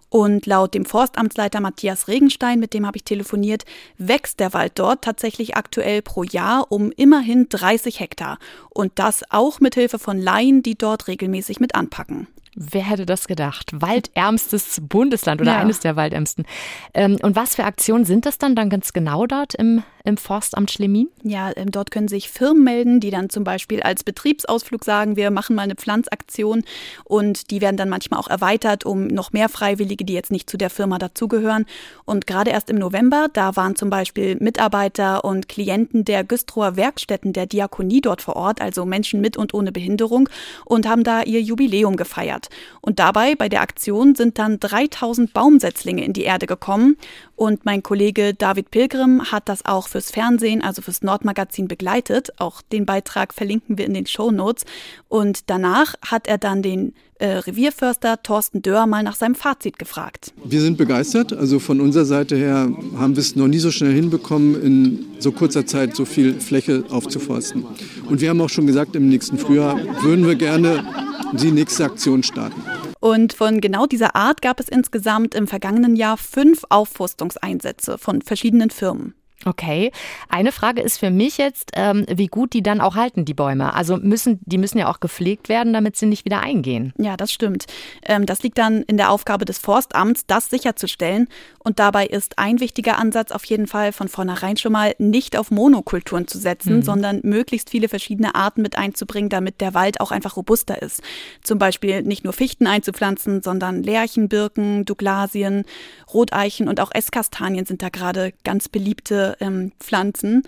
und 0.09 0.47
laut 0.47 0.75
dem 0.75 0.85
Forstamtsleiter 0.85 1.61
Matthias 1.61 2.09
Regenstein, 2.09 2.61
mit 2.61 2.75
dem 2.75 2.87
habe 2.87 2.97
ich 2.97 3.05
telefoniert, 3.05 3.65
wächst 3.99 4.41
der 4.41 4.53
Wald 4.55 4.73
dort 4.77 5.03
tatsächlich 5.03 5.57
aktuell 5.57 6.03
pro 6.03 6.23
Jahr 6.23 6.71
um 6.71 6.93
immerhin 6.93 7.49
30 7.49 8.01
Hektar. 8.01 8.39
Und 8.71 8.93
das 8.97 9.23
auch 9.31 9.61
mit 9.61 9.75
Hilfe 9.75 9.99
von 9.99 10.19
Laien, 10.19 10.63
die 10.63 10.77
dort 10.77 11.09
regelmäßig 11.09 11.61
mit 11.61 11.75
anpacken. 11.75 12.29
Wer 12.59 12.89
hätte 12.89 13.05
das 13.05 13.29
gedacht? 13.29 13.71
Waldärmstes 13.75 14.81
Bundesland 14.81 15.43
oder 15.43 15.53
ja. 15.53 15.59
eines 15.59 15.81
der 15.81 15.95
waldärmsten. 15.95 16.47
Ähm, 16.95 17.19
und 17.21 17.37
was 17.37 17.55
für 17.55 17.65
Aktionen 17.65 18.07
sind 18.07 18.25
das 18.25 18.39
dann 18.39 18.57
dann 18.57 18.71
ganz 18.71 18.95
genau 18.95 19.27
dort 19.27 19.55
im, 19.55 19.83
im 20.07 20.17
Forstamt 20.17 20.71
Schlemin? 20.71 21.09
Ja, 21.23 21.53
ähm, 21.55 21.71
dort 21.71 21.91
können 21.91 22.09
sich 22.09 22.31
Firmen 22.31 22.65
melden, 22.65 23.01
die 23.01 23.11
dann 23.11 23.29
zum 23.29 23.45
Beispiel 23.45 23.83
als 23.83 24.05
Betriebsausflug 24.05 24.85
sagen, 24.85 25.17
wir 25.17 25.31
machen 25.31 25.55
mal 25.55 25.63
eine 25.63 25.75
Pflanzaktion 25.75 26.65
und 27.05 27.51
die 27.51 27.61
werden 27.61 27.77
dann 27.77 27.91
manchmal 27.91 28.21
auch 28.21 28.29
erweitert 28.29 28.87
um 28.87 29.09
noch 29.09 29.33
mehr 29.33 29.49
Freiwillige, 29.49 30.05
die 30.05 30.15
jetzt 30.15 30.31
nicht 30.31 30.49
zu 30.49 30.57
der 30.57 30.71
Firma 30.71 30.99
dazugehören. 30.99 31.67
Und 32.05 32.27
gerade 32.27 32.51
erst 32.51 32.71
im 32.71 32.77
November, 32.77 33.29
da 33.33 33.57
waren 33.57 33.77
zum 33.77 33.91
Beispiel 33.91 34.37
Mitarbeiter 34.37 35.25
und 35.25 35.49
Klienten 35.49 36.05
der 36.05 36.25
Güstrower 36.25 36.77
Werkstätten 36.77 37.33
der 37.33 37.47
Diakonie 37.47 38.01
dort 38.01 38.23
vor 38.23 38.37
Ort, 38.37 38.61
also 38.61 38.85
Menschen 38.85 39.21
mit 39.21 39.37
und 39.37 39.53
ohne 39.53 39.73
Behinderung, 39.73 40.29
und 40.65 40.89
haben 40.89 41.05
da 41.05 41.23
ihr 41.23 41.43
Jubiläum 41.43 41.97
gefeiert. 41.97 42.49
Und 42.81 42.99
dabei, 42.99 43.35
bei 43.35 43.49
der 43.49 43.61
Aktion, 43.61 44.15
sind 44.15 44.39
dann 44.39 44.61
3000 44.61 45.33
Baumsetzlinge 45.33 46.05
in 46.05 46.13
die 46.13 46.23
Erde 46.23 46.47
gekommen. 46.47 46.97
Und 47.35 47.65
mein 47.65 47.83
Kollege 47.83 48.33
David 48.33 48.71
Pilgrim 48.71 49.31
hat 49.31 49.49
das 49.49 49.67
auch 49.67 49.89
fürs 49.97 50.11
Fernsehen, 50.11 50.61
also 50.63 50.83
fürs 50.83 51.01
Nordmagazin 51.01 51.69
begleitet. 51.69 52.29
Auch 52.37 52.61
den 52.61 52.85
Beitrag 52.85 53.33
verlinken 53.33 53.79
wir 53.79 53.87
in 53.87 53.95
den 53.95 54.07
Show 54.07 54.31
Notes. 54.31 54.67
Und 55.09 55.49
danach 55.49 55.95
hat 56.03 56.29
er 56.29 56.37
dann 56.37 56.61
den 56.61 56.93
äh, 57.19 57.39
Revierförster 57.39 58.23
Thorsten 58.23 58.61
Dörr 58.61 58.87
mal 58.87 59.03
nach 59.03 59.17
seinem 59.17 59.35
Fazit 59.35 59.79
gefragt. 59.79 60.35
Wir 60.45 60.61
sind 60.61 60.77
begeistert. 60.77 61.33
Also 61.33 61.59
von 61.59 61.81
unserer 61.81 62.05
Seite 62.05 62.37
her 62.37 62.71
haben 62.99 63.17
wir 63.17 63.23
es 63.23 63.37
noch 63.37 63.49
nie 63.49 63.59
so 63.59 63.71
schnell 63.71 63.95
hinbekommen, 63.95 64.63
in 64.63 65.07
so 65.19 65.33
kurzer 65.33 65.65
Zeit 65.65 65.97
so 65.97 66.05
viel 66.05 66.39
Fläche 66.41 66.85
aufzuforsten. 66.91 67.65
Und 68.07 68.21
wir 68.21 68.29
haben 68.29 68.41
auch 68.43 68.51
schon 68.51 68.67
gesagt, 68.67 68.97
im 68.97 69.09
nächsten 69.09 69.39
Frühjahr 69.39 69.79
würden 70.03 70.27
wir 70.27 70.35
gerne 70.35 70.85
die 71.33 71.53
nächste 71.53 71.87
Aktion 71.87 72.23
starten. 72.23 72.61
Und 73.01 73.33
von 73.33 73.63
genau 73.63 73.87
dieser 73.87 74.15
Art 74.15 74.43
gab 74.43 74.61
es 74.61 74.69
insgesamt 74.69 75.35
im 75.35 75.47
vergangenen 75.47 75.97
Jahr 75.97 76.19
fünf 76.19 76.65
Aufforstungseinsätze 76.69 77.97
von 77.97 78.21
verschiedenen 78.21 78.69
Firmen. 78.69 79.15
Okay. 79.47 79.93
Eine 80.29 80.51
Frage 80.51 80.83
ist 80.83 80.99
für 80.99 81.11
mich 81.11 81.39
jetzt, 81.39 81.71
ähm, 81.75 82.05
wie 82.09 82.27
gut 82.27 82.53
die 82.53 82.63
dann 82.63 82.81
auch 82.81 82.97
halten, 82.97 83.25
die 83.25 83.35
Bäume. 83.35 83.75
Also 83.75 83.97
müssen, 83.97 84.41
die 84.45 84.59
müssen 84.59 84.79
ja 84.79 84.91
auch 84.91 84.99
gepflegt 84.99 85.49
werden, 85.49 85.73
damit 85.73 85.97
sie 85.97 86.07
nicht 86.07 86.25
wieder 86.25 86.41
eingehen. 86.41 86.93
Ja, 86.99 87.17
das 87.17 87.33
stimmt. 87.33 87.67
Ähm, 88.05 88.27
das 88.27 88.43
liegt 88.43 88.59
dann 88.59 88.83
in 88.83 88.97
der 88.97 89.11
Aufgabe 89.11 89.45
des 89.45 89.59
Forstamts, 89.59 90.27
das 90.27 90.51
sicherzustellen. 90.51 91.29
Und 91.61 91.79
dabei 91.79 92.07
ist 92.07 92.39
ein 92.39 92.61
wichtiger 92.61 92.99
Ansatz 92.99 93.31
auf 93.31 93.45
jeden 93.45 93.67
Fall 93.67 93.93
von 93.93 94.09
vornherein 94.09 94.57
schon 94.57 94.73
mal 94.73 94.95
nicht 94.99 95.37
auf 95.37 95.51
Monokulturen 95.51 96.27
zu 96.27 96.39
setzen, 96.39 96.77
mhm. 96.77 96.83
sondern 96.83 97.21
möglichst 97.23 97.71
viele 97.71 97.89
verschiedene 97.89 98.35
Arten 98.35 98.63
mit 98.63 98.79
einzubringen, 98.79 99.29
damit 99.29 99.61
der 99.61 99.75
Wald 99.75 100.01
auch 100.01 100.11
einfach 100.11 100.37
robuster 100.37 100.81
ist. 100.83 101.03
Zum 101.43 101.59
Beispiel 101.59 102.03
nicht 102.03 102.25
nur 102.25 102.33
Fichten 102.33 102.67
einzupflanzen, 102.67 103.43
sondern 103.43 103.83
Lärchen, 103.83 104.29
Birken, 104.29 104.85
Douglasien, 104.85 105.65
Roteichen 106.13 106.69
und 106.69 106.81
auch 106.81 106.91
Esskastanien 106.93 107.67
sind 107.67 107.83
da 107.83 107.89
gerade 107.89 108.33
ganz 108.45 108.69
beliebte 108.69 109.36
ähm, 109.41 109.73
Pflanzen. 109.81 110.43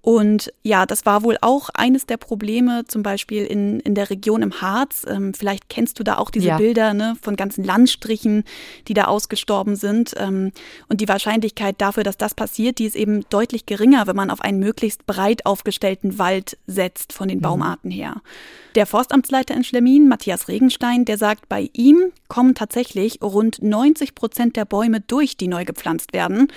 Und 0.00 0.52
ja, 0.62 0.86
das 0.86 1.04
war 1.04 1.22
wohl 1.22 1.36
auch 1.42 1.68
eines 1.74 2.06
der 2.06 2.16
Probleme, 2.16 2.84
zum 2.86 3.02
Beispiel 3.02 3.44
in, 3.44 3.80
in 3.80 3.94
der 3.94 4.08
Region 4.08 4.40
im 4.40 4.62
Harz. 4.62 5.04
Ähm, 5.06 5.34
vielleicht 5.34 5.68
kennst 5.68 5.98
du 5.98 6.02
da 6.02 6.16
auch 6.16 6.30
diese 6.30 6.48
ja. 6.48 6.56
Bilder 6.56 6.94
ne, 6.94 7.16
von 7.20 7.36
ganzen 7.36 7.62
Landstrichen, 7.62 8.44
die 8.86 8.94
da 8.94 9.04
ausgestorben 9.04 9.76
sind. 9.76 10.14
Ähm, 10.16 10.52
und 10.88 11.02
die 11.02 11.08
Wahrscheinlichkeit 11.08 11.76
dafür, 11.78 12.04
dass 12.04 12.16
das 12.16 12.34
passiert, 12.34 12.78
die 12.78 12.86
ist 12.86 12.96
eben 12.96 13.28
deutlich 13.28 13.66
geringer, 13.66 14.06
wenn 14.06 14.16
man 14.16 14.30
auf 14.30 14.40
einen 14.40 14.60
möglichst 14.60 15.04
breit 15.06 15.44
aufgestellten 15.44 16.18
Wald 16.18 16.56
setzt 16.66 17.12
von 17.12 17.28
den 17.28 17.38
mhm. 17.38 17.42
Baumarten 17.42 17.90
her. 17.90 18.22
Der 18.76 18.86
Forstamtsleiter 18.86 19.54
in 19.54 19.64
Schlemmin, 19.64 20.08
Matthias 20.08 20.48
Regenstein, 20.48 21.04
der 21.04 21.18
sagt, 21.18 21.48
bei 21.48 21.68
ihm 21.72 22.12
kommen 22.28 22.54
tatsächlich 22.54 23.20
rund 23.20 23.60
90 23.62 24.14
Prozent 24.14 24.56
der 24.56 24.64
Bäume 24.64 25.00
durch, 25.00 25.36
die 25.36 25.48
neu 25.48 25.64
gepflanzt 25.64 26.12
werden. 26.12 26.48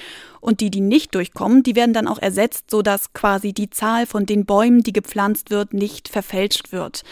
Und 0.41 0.60
die, 0.60 0.71
die 0.71 0.81
nicht 0.81 1.15
durchkommen, 1.15 1.63
die 1.63 1.75
werden 1.75 1.93
dann 1.93 2.07
auch 2.07 2.19
ersetzt, 2.19 2.69
sodass 2.69 3.13
quasi 3.13 3.53
die 3.53 3.69
Zahl 3.69 4.05
von 4.05 4.25
den 4.25 4.45
Bäumen, 4.45 4.81
die 4.81 4.91
gepflanzt 4.91 5.51
wird, 5.51 5.74
nicht 5.74 6.10
verfälscht 6.10 6.71
wird. 6.71 7.03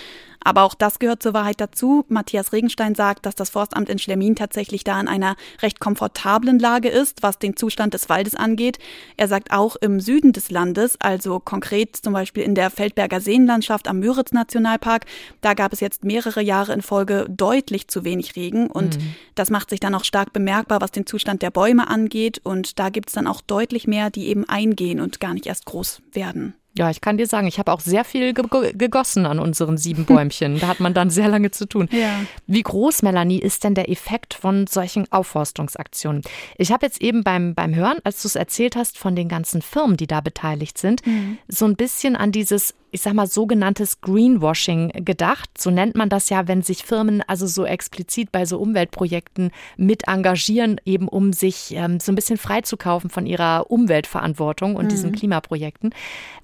Aber 0.44 0.64
auch 0.64 0.74
das 0.74 1.00
gehört 1.00 1.22
zur 1.22 1.34
Wahrheit 1.34 1.60
dazu. 1.60 2.06
Matthias 2.08 2.54
Regenstein 2.54 2.96
sagt, 2.96 3.26
dass 3.26 3.36
das 3.36 3.50
Forstamt 3.50 3.90
in 3.90 4.00
Schlermin 4.00 4.36
tatsächlich 4.36 4.84
da 4.84 5.00
in 5.00 5.08
einer 5.08 5.36
recht 5.62 5.80
komfortablen 5.80 6.60
Lage 6.60 6.90
ist, 6.90 7.22
was 7.24 7.40
den 7.40 7.58
Zustand 7.58 7.94
des 7.94 8.10
Waldes 8.10 8.36
angeht. 8.36 8.80
Er 9.18 9.28
sagt 9.28 9.52
auch 9.52 9.76
im 9.76 10.00
Süden 10.00 10.34
des 10.34 10.50
Landes, 10.50 10.98
also 11.00 11.40
konkret 11.40 11.96
zum 11.98 12.14
Beispiel 12.14 12.44
in 12.44 12.56
der 12.56 12.70
Feldberger 12.70 13.22
Seenlandschaft 13.22 13.88
am 13.88 14.00
Müritz 14.00 14.32
Nationalpark, 14.32 15.06
da 15.42 15.54
gab 15.54 15.74
es 15.74 15.80
jetzt 15.80 16.04
mehrere 16.04 16.42
Jahre 16.42 16.74
in 16.74 16.82
Folge 16.82 17.26
deutlich 17.30 17.88
zu 17.88 18.04
wenig 18.04 18.36
Regen 18.36 18.68
und 18.68 18.98
mhm. 18.98 19.16
das 19.36 19.50
macht 19.50 19.70
sich 19.70 19.80
dann 19.80 19.96
auch 19.96 20.04
stark 20.04 20.34
bemerkbar, 20.34 20.82
was 20.82 20.92
den 20.92 21.06
Zustand 21.06 21.42
der 21.42 21.52
Bäume 21.52 21.88
angeht 21.88 22.40
und 22.44 22.80
da 22.80 22.90
gibt 22.90 23.10
es 23.10 23.16
dann 23.16 23.28
auch 23.28 23.42
deutlich 23.42 23.88
mehr, 23.88 24.10
die 24.10 24.28
eben 24.28 24.48
eingehen 24.48 25.00
und 25.00 25.20
gar 25.20 25.34
nicht 25.34 25.48
erst 25.48 25.66
groß 25.66 26.02
werden. 26.14 26.54
Ja, 26.78 26.90
ich 26.90 27.02
kann 27.02 27.18
dir 27.18 27.28
sagen, 27.28 27.48
ich 27.48 27.60
habe 27.60 27.72
auch 27.74 27.80
sehr 27.80 28.06
viel 28.06 28.34
ge 28.34 28.74
gegossen 28.74 29.26
an 29.26 29.40
unseren 29.40 29.78
sieben 29.78 30.06
Bäumchen. 30.06 30.60
da 30.60 30.68
hat 30.68 30.80
man 30.80 30.94
dann 30.94 31.10
sehr 31.10 31.28
lange 31.28 31.52
zu 31.52 31.68
tun. 31.68 31.88
Ja. 32.00 32.22
Wie 32.48 32.62
groß, 32.62 33.02
Melanie, 33.02 33.40
ist 33.40 33.66
denn 33.66 33.76
der 33.76 33.90
Effekt 33.90 34.34
von 34.34 34.68
solchen 34.68 35.12
Aufforstungsaktionen? 35.12 36.22
Ich 36.58 36.72
habe 36.72 36.86
jetzt 36.86 37.02
eben 37.02 37.24
beim, 37.24 37.56
beim 37.56 37.76
Hören, 37.76 37.98
als 38.06 38.22
du 38.22 38.30
es 38.30 38.36
erzählt 38.36 38.78
hast, 38.78 38.98
von 38.98 39.18
den 39.18 39.28
ganzen 39.28 39.62
Firmen, 39.62 39.98
die 39.98 40.08
da 40.08 40.22
beteiligt 40.22 40.78
sind, 40.78 41.06
mhm. 41.06 41.40
so 41.50 41.66
ein 41.66 41.76
bisschen 41.76 42.16
an 42.16 42.32
dieses 42.32 42.74
ich 42.92 43.02
sag 43.02 43.14
mal, 43.14 43.28
sogenanntes 43.28 44.02
Greenwashing 44.02 44.92
gedacht. 45.06 45.50
So 45.58 45.70
nennt 45.70 45.96
man 45.96 46.10
das 46.10 46.30
ja, 46.30 46.48
wenn 46.48 46.62
sich 46.62 46.84
Firmen 46.84 47.22
also 47.28 47.48
so 47.48 47.66
explizit 47.66 48.32
bei 48.32 48.46
so 48.46 48.60
Umweltprojekten 48.60 49.52
mit 49.78 50.08
engagieren, 50.08 50.80
eben 50.86 51.08
um 51.08 51.34
sich 51.34 51.74
ähm, 51.76 52.00
so 52.00 52.12
ein 52.12 52.16
bisschen 52.16 52.38
freizukaufen 52.38 53.10
von 53.10 53.26
ihrer 53.26 53.70
Umweltverantwortung 53.70 54.76
und 54.76 54.86
mhm. 54.86 54.90
diesen 54.90 55.12
Klimaprojekten. 55.12 55.94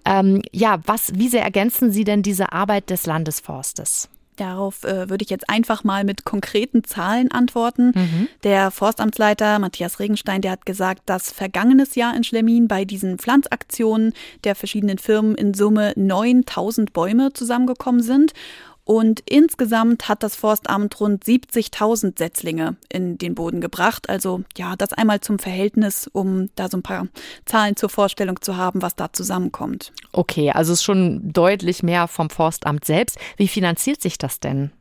Ähm, 0.06 0.42
ja, 0.52 0.80
was, 0.86 1.14
wie 1.16 1.30
sehr 1.30 1.44
ergänzen 1.44 1.92
Sie 1.92 2.04
denn 2.04 2.22
diese 2.22 2.52
Arbeit 2.52 2.90
des 2.90 3.06
Landesforstes? 3.06 4.10
Darauf 4.36 4.84
äh, 4.84 5.10
würde 5.10 5.24
ich 5.24 5.30
jetzt 5.30 5.50
einfach 5.50 5.84
mal 5.84 6.04
mit 6.04 6.25
konkreten 6.25 6.84
Zahlen 6.84 7.32
antworten. 7.32 7.92
Mhm. 7.96 8.27
Der 8.44 8.72
Forstamtsleiter 8.72 9.60
Matthias 9.60 10.00
Regenstein, 10.00 10.42
der 10.42 10.51
hat 10.51 10.65
gesagt, 10.65 11.04
dass 11.06 11.32
vergangenes 11.32 11.96
Jahr 11.96 12.15
in 12.15 12.24
Schlemmin 12.24 12.68
bei 12.68 12.86
diesen 12.86 13.18
Pflanzaktionen 13.18 14.13
der 14.44 14.56
verschiedenen 14.56 14.98
Firmen 14.98 15.36
in 15.36 15.54
Summe 15.54 15.94
9000 15.96 16.94
Bäume 16.94 17.34
zusammengekommen 17.34 18.01
sind. 18.01 18.34
Und 18.86 19.24
insgesamt 19.27 20.08
hat 20.08 20.22
das 20.22 20.36
Forstamt 20.36 21.00
rund 21.00 21.25
70.000 21.25 22.18
Setzlinge 22.18 22.77
in 22.88 23.18
den 23.18 23.34
Boden 23.34 23.60
gebracht. 23.60 24.10
Also 24.10 24.44
ja, 24.58 24.75
das 24.75 24.94
einmal 24.94 25.22
zum 25.22 25.39
Verhältnis, 25.39 26.08
um 26.13 26.50
da 26.56 26.70
so 26.70 26.77
ein 26.77 26.84
paar 26.84 27.08
Zahlen 27.46 27.75
zur 27.75 27.89
Vorstellung 27.89 28.42
zu 28.42 28.58
haben, 28.58 28.84
was 28.84 28.96
da 28.96 29.12
zusammenkommt. 29.12 29.92
Okay, 30.12 30.51
also 30.51 30.72
ist 30.72 30.84
schon 30.84 31.34
deutlich 31.34 31.82
mehr 31.82 32.08
vom 32.08 32.30
Forstamt 32.30 32.86
selbst. 32.86 33.18
Wie 33.38 33.48
finanziert 33.48 34.01
sich 34.01 34.20
das 34.20 34.39
denn? 34.39 34.72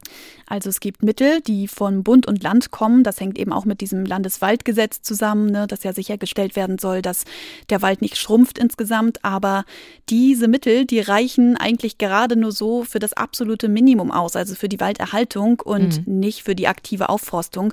Also 0.47 0.69
es 0.69 0.81
gibt 0.81 1.03
Mittel, 1.03 1.41
die 1.41 1.69
von 1.69 2.03
Bund 2.03 2.27
und 2.27 2.43
Land 2.43 2.71
kommen. 2.71 3.03
Das 3.05 3.21
hängt 3.21 3.39
eben 3.39 3.53
auch 3.53 3.65
mit 3.65 3.81
diesem 3.81 4.05
Landeswaldgesetz 4.05 5.03
zusammen, 5.03 5.51
ne, 5.51 5.67
das 5.67 5.85
ja 5.85 5.93
sichergestellt 5.93 6.57
werden 6.57 6.79
soll, 6.79 7.03
dass 7.03 7.25
der 7.71 7.83
Wald 7.83 8.03
nicht 8.03 8.17
schrumpft 8.17 8.59
insgesamt. 8.59 9.25
Aber 9.25 9.65
diese 10.11 10.49
Mittel, 10.49 10.85
die 10.85 11.01
reichen 11.01 11.57
eigentlich 11.57 11.99
gerade 11.99 12.37
nur 12.37 12.53
so 12.53 12.85
für 12.85 12.99
das 12.99 13.13
absolute 13.15 13.69
Minimum 13.69 14.11
aus, 14.11 14.37
also 14.37 14.55
für 14.55 14.69
die 14.69 14.81
Walderhaltung 14.81 15.61
und 15.61 16.07
mhm. 16.07 16.19
nicht 16.21 16.43
für 16.43 16.55
die 16.55 16.69
aktive 16.69 17.09
Aufforstung. 17.09 17.73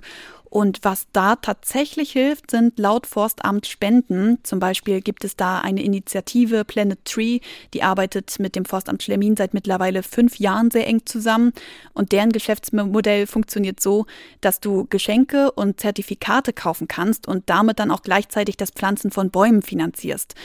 Und 0.52 0.80
was 0.82 1.08
da 1.14 1.38
tatsächlich 1.38 2.12
hilft, 2.12 2.52
sind 2.52 2.78
laut 2.78 3.08
Forstamt 3.08 3.68
Spenden. 3.68 4.38
Zum 4.44 4.60
Beispiel 4.60 5.00
gibt 5.00 5.24
es 5.24 5.38
da 5.38 5.60
eine 5.60 5.82
Initiative 5.82 6.66
Planet 6.66 7.00
Tree, 7.06 7.40
die 7.74 7.84
arbeitet 7.84 8.38
mit 8.38 8.58
dem 8.58 8.66
Forstamt 8.66 9.02
Schlemmin 9.02 9.38
seit 9.38 9.54
mittlerweile 9.54 10.04
fünf 10.04 10.40
Jahren 10.40 10.70
sehr 10.70 10.88
eng 10.88 11.06
zusammen. 11.06 11.54
Und 11.94 12.12
deren 12.12 12.34
Geschäftsmodell 12.34 13.28
funktioniert 13.28 13.80
so, 13.80 14.08
dass 14.42 14.60
du 14.60 14.88
Geschenke 14.90 15.54
und 15.54 15.80
Zertifikate 15.80 16.52
kaufen 16.52 16.90
kannst 16.90 17.30
und 17.30 17.50
damit 17.50 17.80
dann 17.80 17.90
auch 17.90 18.02
gleichzeitig 18.02 18.58
das 18.58 18.72
Pflanzen 18.72 19.10
von 19.10 19.32
Bäumen 19.32 19.62
finanzierst. 19.62 20.36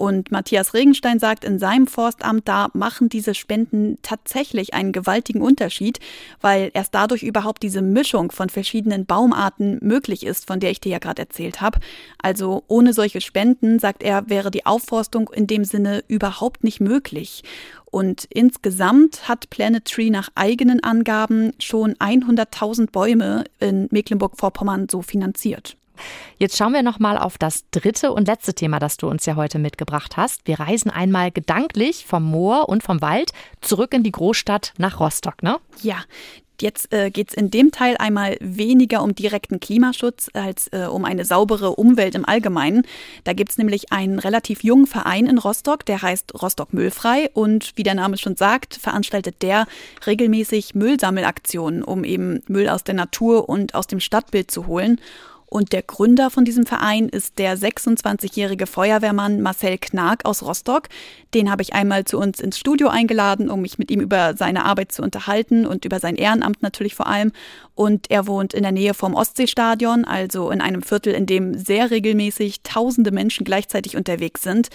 Und 0.00 0.30
Matthias 0.32 0.72
Regenstein 0.72 1.18
sagt, 1.18 1.44
in 1.44 1.58
seinem 1.58 1.86
Forstamt, 1.86 2.48
da 2.48 2.68
machen 2.72 3.10
diese 3.10 3.34
Spenden 3.34 3.98
tatsächlich 4.00 4.72
einen 4.72 4.92
gewaltigen 4.92 5.42
Unterschied, 5.42 6.00
weil 6.40 6.70
erst 6.72 6.94
dadurch 6.94 7.22
überhaupt 7.22 7.62
diese 7.62 7.82
Mischung 7.82 8.32
von 8.32 8.48
verschiedenen 8.48 9.04
Baumarten 9.04 9.78
möglich 9.82 10.24
ist, 10.24 10.46
von 10.46 10.58
der 10.58 10.70
ich 10.70 10.80
dir 10.80 10.92
ja 10.92 11.00
gerade 11.00 11.20
erzählt 11.20 11.60
habe. 11.60 11.80
Also 12.16 12.64
ohne 12.66 12.94
solche 12.94 13.20
Spenden, 13.20 13.78
sagt 13.78 14.02
er, 14.02 14.30
wäre 14.30 14.50
die 14.50 14.64
Aufforstung 14.64 15.28
in 15.34 15.46
dem 15.46 15.64
Sinne 15.64 16.02
überhaupt 16.08 16.64
nicht 16.64 16.80
möglich. 16.80 17.42
Und 17.84 18.24
insgesamt 18.30 19.28
hat 19.28 19.50
Planet 19.50 19.84
Tree 19.84 20.08
nach 20.08 20.30
eigenen 20.34 20.82
Angaben 20.82 21.52
schon 21.58 21.92
100.000 21.96 22.90
Bäume 22.90 23.44
in 23.58 23.86
Mecklenburg-Vorpommern 23.90 24.88
so 24.90 25.02
finanziert. 25.02 25.76
Jetzt 26.38 26.56
schauen 26.56 26.72
wir 26.72 26.82
noch 26.82 26.98
mal 26.98 27.18
auf 27.18 27.38
das 27.38 27.64
dritte 27.70 28.12
und 28.12 28.28
letzte 28.28 28.54
Thema, 28.54 28.78
das 28.78 28.96
du 28.96 29.08
uns 29.08 29.26
ja 29.26 29.36
heute 29.36 29.58
mitgebracht 29.58 30.16
hast. 30.16 30.46
Wir 30.46 30.60
reisen 30.60 30.90
einmal 30.90 31.30
gedanklich 31.30 32.06
vom 32.06 32.24
Moor 32.24 32.68
und 32.68 32.82
vom 32.82 33.00
Wald 33.00 33.32
zurück 33.60 33.94
in 33.94 34.02
die 34.02 34.12
Großstadt 34.12 34.72
nach 34.78 35.00
Rostock, 35.00 35.42
ne? 35.42 35.58
Ja, 35.82 35.98
Jetzt 36.60 36.92
äh, 36.92 37.10
geht 37.10 37.30
es 37.30 37.34
in 37.34 37.50
dem 37.50 37.70
Teil 37.70 37.96
einmal 37.96 38.36
weniger 38.40 39.02
um 39.02 39.14
direkten 39.14 39.60
Klimaschutz 39.60 40.30
als 40.34 40.68
äh, 40.68 40.86
um 40.90 41.04
eine 41.04 41.24
saubere 41.24 41.70
Umwelt 41.76 42.14
im 42.14 42.26
Allgemeinen. 42.26 42.82
Da 43.24 43.32
gibt 43.32 43.52
es 43.52 43.58
nämlich 43.58 43.92
einen 43.92 44.18
relativ 44.18 44.62
jungen 44.62 44.86
Verein 44.86 45.26
in 45.26 45.38
Rostock, 45.38 45.86
der 45.86 46.02
heißt 46.02 46.40
Rostock 46.42 46.72
Müllfrei 46.72 47.30
und 47.32 47.72
wie 47.76 47.82
der 47.82 47.94
Name 47.94 48.18
schon 48.18 48.36
sagt, 48.36 48.76
veranstaltet 48.76 49.42
der 49.42 49.66
regelmäßig 50.06 50.74
Müllsammelaktionen, 50.74 51.82
um 51.82 52.04
eben 52.04 52.42
Müll 52.46 52.68
aus 52.68 52.84
der 52.84 52.94
Natur 52.94 53.48
und 53.48 53.74
aus 53.74 53.86
dem 53.86 54.00
Stadtbild 54.00 54.50
zu 54.50 54.66
holen. 54.66 55.00
Und 55.50 55.72
der 55.72 55.82
Gründer 55.82 56.30
von 56.30 56.44
diesem 56.44 56.64
Verein 56.64 57.08
ist 57.08 57.38
der 57.40 57.58
26-jährige 57.58 58.66
Feuerwehrmann 58.66 59.42
Marcel 59.42 59.78
Knag 59.78 60.18
aus 60.24 60.44
Rostock. 60.44 60.88
Den 61.34 61.50
habe 61.50 61.62
ich 61.62 61.74
einmal 61.74 62.04
zu 62.04 62.18
uns 62.18 62.38
ins 62.38 62.56
Studio 62.56 62.86
eingeladen, 62.86 63.50
um 63.50 63.60
mich 63.60 63.76
mit 63.76 63.90
ihm 63.90 64.00
über 64.00 64.36
seine 64.36 64.64
Arbeit 64.64 64.92
zu 64.92 65.02
unterhalten 65.02 65.66
und 65.66 65.84
über 65.84 65.98
sein 65.98 66.14
Ehrenamt 66.14 66.62
natürlich 66.62 66.94
vor 66.94 67.08
allem. 67.08 67.32
Und 67.74 68.12
er 68.12 68.28
wohnt 68.28 68.54
in 68.54 68.62
der 68.62 68.70
Nähe 68.70 68.94
vom 68.94 69.14
Ostseestadion, 69.14 70.04
also 70.04 70.52
in 70.52 70.60
einem 70.60 70.82
Viertel, 70.82 71.14
in 71.14 71.26
dem 71.26 71.58
sehr 71.58 71.90
regelmäßig 71.90 72.62
tausende 72.62 73.10
Menschen 73.10 73.44
gleichzeitig 73.44 73.96
unterwegs 73.96 74.42
sind. 74.42 74.68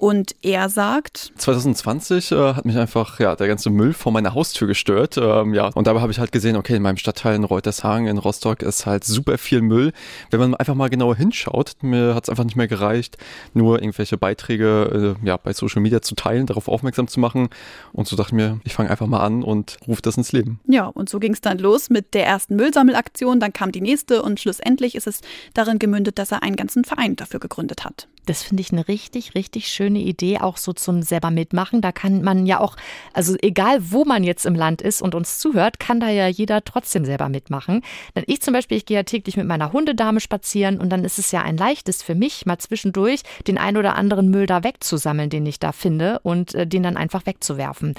Und 0.00 0.34
er 0.40 0.70
sagt, 0.70 1.30
2020 1.36 2.32
äh, 2.32 2.54
hat 2.54 2.64
mich 2.64 2.78
einfach 2.78 3.20
ja 3.20 3.36
der 3.36 3.48
ganze 3.48 3.68
Müll 3.68 3.92
vor 3.92 4.12
meiner 4.12 4.32
Haustür 4.32 4.66
gestört. 4.66 5.18
Ähm, 5.18 5.52
ja, 5.52 5.66
und 5.74 5.86
dabei 5.86 6.00
habe 6.00 6.10
ich 6.10 6.18
halt 6.18 6.32
gesehen, 6.32 6.56
okay, 6.56 6.76
in 6.76 6.80
meinem 6.80 6.96
Stadtteil 6.96 7.34
in 7.36 7.44
Reutershagen 7.44 8.06
in 8.06 8.16
Rostock 8.16 8.62
ist 8.62 8.86
halt 8.86 9.04
super 9.04 9.36
viel 9.36 9.60
Müll. 9.60 9.92
Wenn 10.30 10.40
man 10.40 10.54
einfach 10.54 10.74
mal 10.74 10.88
genauer 10.88 11.16
hinschaut, 11.16 11.74
mir 11.82 12.14
hat 12.14 12.24
es 12.24 12.30
einfach 12.30 12.44
nicht 12.44 12.56
mehr 12.56 12.66
gereicht, 12.66 13.18
nur 13.52 13.82
irgendwelche 13.82 14.16
Beiträge 14.16 15.16
äh, 15.22 15.26
ja 15.26 15.36
bei 15.36 15.52
Social 15.52 15.82
Media 15.82 16.00
zu 16.00 16.14
teilen, 16.14 16.46
darauf 16.46 16.68
aufmerksam 16.68 17.06
zu 17.06 17.20
machen. 17.20 17.50
Und 17.92 18.08
so 18.08 18.16
dachte 18.16 18.30
ich 18.30 18.36
mir, 18.36 18.58
ich 18.64 18.72
fange 18.72 18.88
einfach 18.88 19.06
mal 19.06 19.20
an 19.20 19.42
und 19.42 19.76
rufe 19.86 20.00
das 20.00 20.16
ins 20.16 20.32
Leben. 20.32 20.60
Ja, 20.66 20.86
und 20.86 21.10
so 21.10 21.18
ging 21.18 21.34
es 21.34 21.42
dann 21.42 21.58
los 21.58 21.90
mit 21.90 22.14
der 22.14 22.24
ersten 22.24 22.56
Müllsammelaktion. 22.56 23.38
Dann 23.38 23.52
kam 23.52 23.70
die 23.70 23.82
nächste 23.82 24.22
und 24.22 24.40
schlussendlich 24.40 24.94
ist 24.94 25.06
es 25.06 25.20
darin 25.52 25.78
gemündet, 25.78 26.18
dass 26.18 26.32
er 26.32 26.42
einen 26.42 26.56
ganzen 26.56 26.84
Verein 26.84 27.16
dafür 27.16 27.38
gegründet 27.38 27.84
hat. 27.84 28.08
Das 28.26 28.42
finde 28.42 28.60
ich 28.60 28.72
eine 28.72 28.86
richtig, 28.86 29.34
richtig 29.34 29.68
schöne 29.68 29.98
Idee, 29.98 30.38
auch 30.38 30.56
so 30.56 30.72
zum 30.72 31.02
selber 31.02 31.30
mitmachen. 31.30 31.80
Da 31.80 31.92
kann 31.92 32.22
man 32.22 32.46
ja 32.46 32.60
auch, 32.60 32.76
also 33.12 33.34
egal 33.42 33.78
wo 33.90 34.04
man 34.04 34.24
jetzt 34.24 34.46
im 34.46 34.54
Land 34.54 34.82
ist 34.82 35.02
und 35.02 35.14
uns 35.14 35.38
zuhört, 35.38 35.80
kann 35.80 36.00
da 36.00 36.08
ja 36.10 36.28
jeder 36.28 36.62
trotzdem 36.62 37.04
selber 37.04 37.28
mitmachen. 37.28 37.82
Denn 38.14 38.24
ich 38.26 38.40
zum 38.42 38.54
Beispiel, 38.54 38.76
ich 38.76 38.86
gehe 38.86 38.98
ja 38.98 39.02
täglich 39.02 39.36
mit 39.36 39.46
meiner 39.46 39.72
Hundedame 39.72 40.20
spazieren 40.20 40.80
und 40.80 40.90
dann 40.90 41.04
ist 41.04 41.18
es 41.18 41.32
ja 41.32 41.42
ein 41.42 41.56
leichtes 41.56 42.02
für 42.02 42.14
mich, 42.14 42.46
mal 42.46 42.58
zwischendurch 42.58 43.22
den 43.46 43.58
ein 43.58 43.76
oder 43.76 43.96
anderen 43.96 44.30
Müll 44.30 44.46
da 44.46 44.62
wegzusammeln, 44.64 45.30
den 45.30 45.46
ich 45.46 45.58
da 45.58 45.72
finde 45.72 46.20
und 46.22 46.54
äh, 46.54 46.66
den 46.66 46.82
dann 46.82 46.96
einfach 46.96 47.26
wegzuwerfen. 47.26 47.94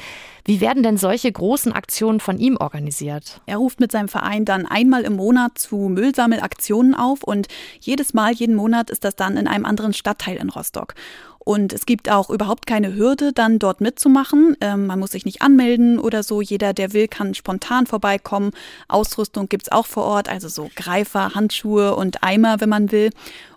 Wie 0.46 0.60
werden 0.62 0.84
denn 0.84 0.98
solche 0.98 1.32
großen 1.32 1.72
Aktionen 1.72 2.20
von 2.20 2.40
ihm 2.40 2.58
organisiert? 2.58 3.42
Er 3.46 3.58
ruft 3.58 3.80
mit 3.80 3.92
seinem 3.92 4.08
Verein 4.08 4.46
dann 4.46 4.66
einmal 4.66 5.04
im 5.04 5.14
Monat 5.14 5.58
zu 5.58 5.76
Müllsammelaktionen 5.76 6.96
auf 6.96 7.24
und 7.24 7.48
jedes 7.80 8.14
Mal, 8.14 8.34
jeden 8.34 8.56
Monat 8.56 8.90
ist 8.90 9.04
das 9.04 9.16
dann 9.16 9.38
in 9.38 9.48
einem 9.48 9.66
anderen 9.66 9.94
Stadtteil 10.12 10.38
in 10.38 10.50
Rostock. 10.50 10.94
Und 11.40 11.74
es 11.74 11.88
gibt 11.88 12.12
auch 12.12 12.30
überhaupt 12.30 12.68
keine 12.68 12.94
Hürde, 12.94 13.34
dann 13.34 13.58
dort 13.58 13.82
mitzumachen. 13.82 14.56
Ähm, 14.62 14.86
man 14.86 15.00
muss 15.00 15.12
sich 15.12 15.26
nicht 15.26 15.42
anmelden 15.42 15.98
oder 15.98 16.22
so. 16.22 16.40
Jeder, 16.40 16.74
der 16.74 16.94
will, 16.94 17.08
kann 17.08 17.34
spontan 17.34 17.88
vorbeikommen. 17.88 18.52
Ausrüstung 18.88 19.50
gibt 19.50 19.64
es 19.64 19.72
auch 19.72 19.88
vor 19.88 20.04
Ort, 20.04 20.30
also 20.30 20.50
so 20.50 20.70
Greifer, 20.76 21.34
Handschuhe 21.34 21.96
und 21.96 22.22
Eimer, 22.22 22.62
wenn 22.62 22.70
man 22.70 22.92
will. 22.92 23.10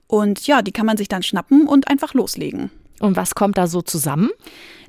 Und 0.06 0.46
ja, 0.46 0.62
die 0.62 0.72
kann 0.72 0.86
man 0.86 0.96
sich 0.96 1.08
dann 1.08 1.22
schnappen 1.22 1.66
und 1.66 1.88
einfach 1.88 2.14
loslegen. 2.14 2.70
Und 3.00 3.16
was 3.16 3.34
kommt 3.34 3.58
da 3.58 3.66
so 3.66 3.82
zusammen? 3.82 4.30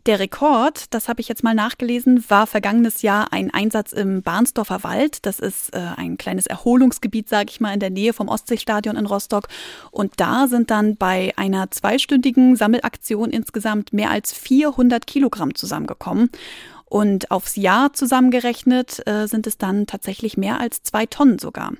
Der 0.06 0.20
Rekord, 0.20 0.94
das 0.94 1.10
habe 1.10 1.20
ich 1.20 1.28
jetzt 1.28 1.44
mal 1.44 1.56
nachgelesen, 1.56 2.24
war 2.30 2.46
vergangenes 2.46 3.02
Jahr 3.02 3.34
ein 3.34 3.52
Einsatz 3.52 3.92
im 3.92 4.22
Barnsdorfer 4.22 4.84
Wald. 4.84 5.26
Das 5.26 5.40
ist 5.40 5.74
äh, 5.74 5.80
ein 5.98 6.18
kleines 6.18 6.46
Erholungsgebiet, 6.46 7.28
sage 7.28 7.50
ich 7.50 7.60
mal, 7.60 7.74
in 7.74 7.80
der 7.80 7.90
Nähe 7.90 8.14
vom 8.14 8.28
Ostseestadion 8.28 8.98
in 8.98 9.08
Rostock. 9.08 9.48
Und 9.90 10.14
da 10.18 10.48
sind 10.48 10.70
dann 10.70 10.96
bei 10.96 11.34
einer 11.38 11.72
zweistündigen 11.72 12.56
Sammelaktion 12.56 13.32
insgesamt 13.32 13.94
mehr 13.94 14.12
als 14.12 14.32
400 14.32 15.08
Kilogramm 15.08 15.56
zusammengekommen. 15.56 16.30
Und 16.96 17.30
aufs 17.30 17.58
Jahr 17.58 17.92
zusammengerechnet 17.92 19.06
äh, 19.06 19.28
sind 19.28 19.48
es 19.48 19.58
dann 19.58 19.86
tatsächlich 19.86 20.38
mehr 20.38 20.62
als 20.62 20.82
zwei 20.82 21.06
Tonnen 21.06 21.40
sogar. 21.40 21.74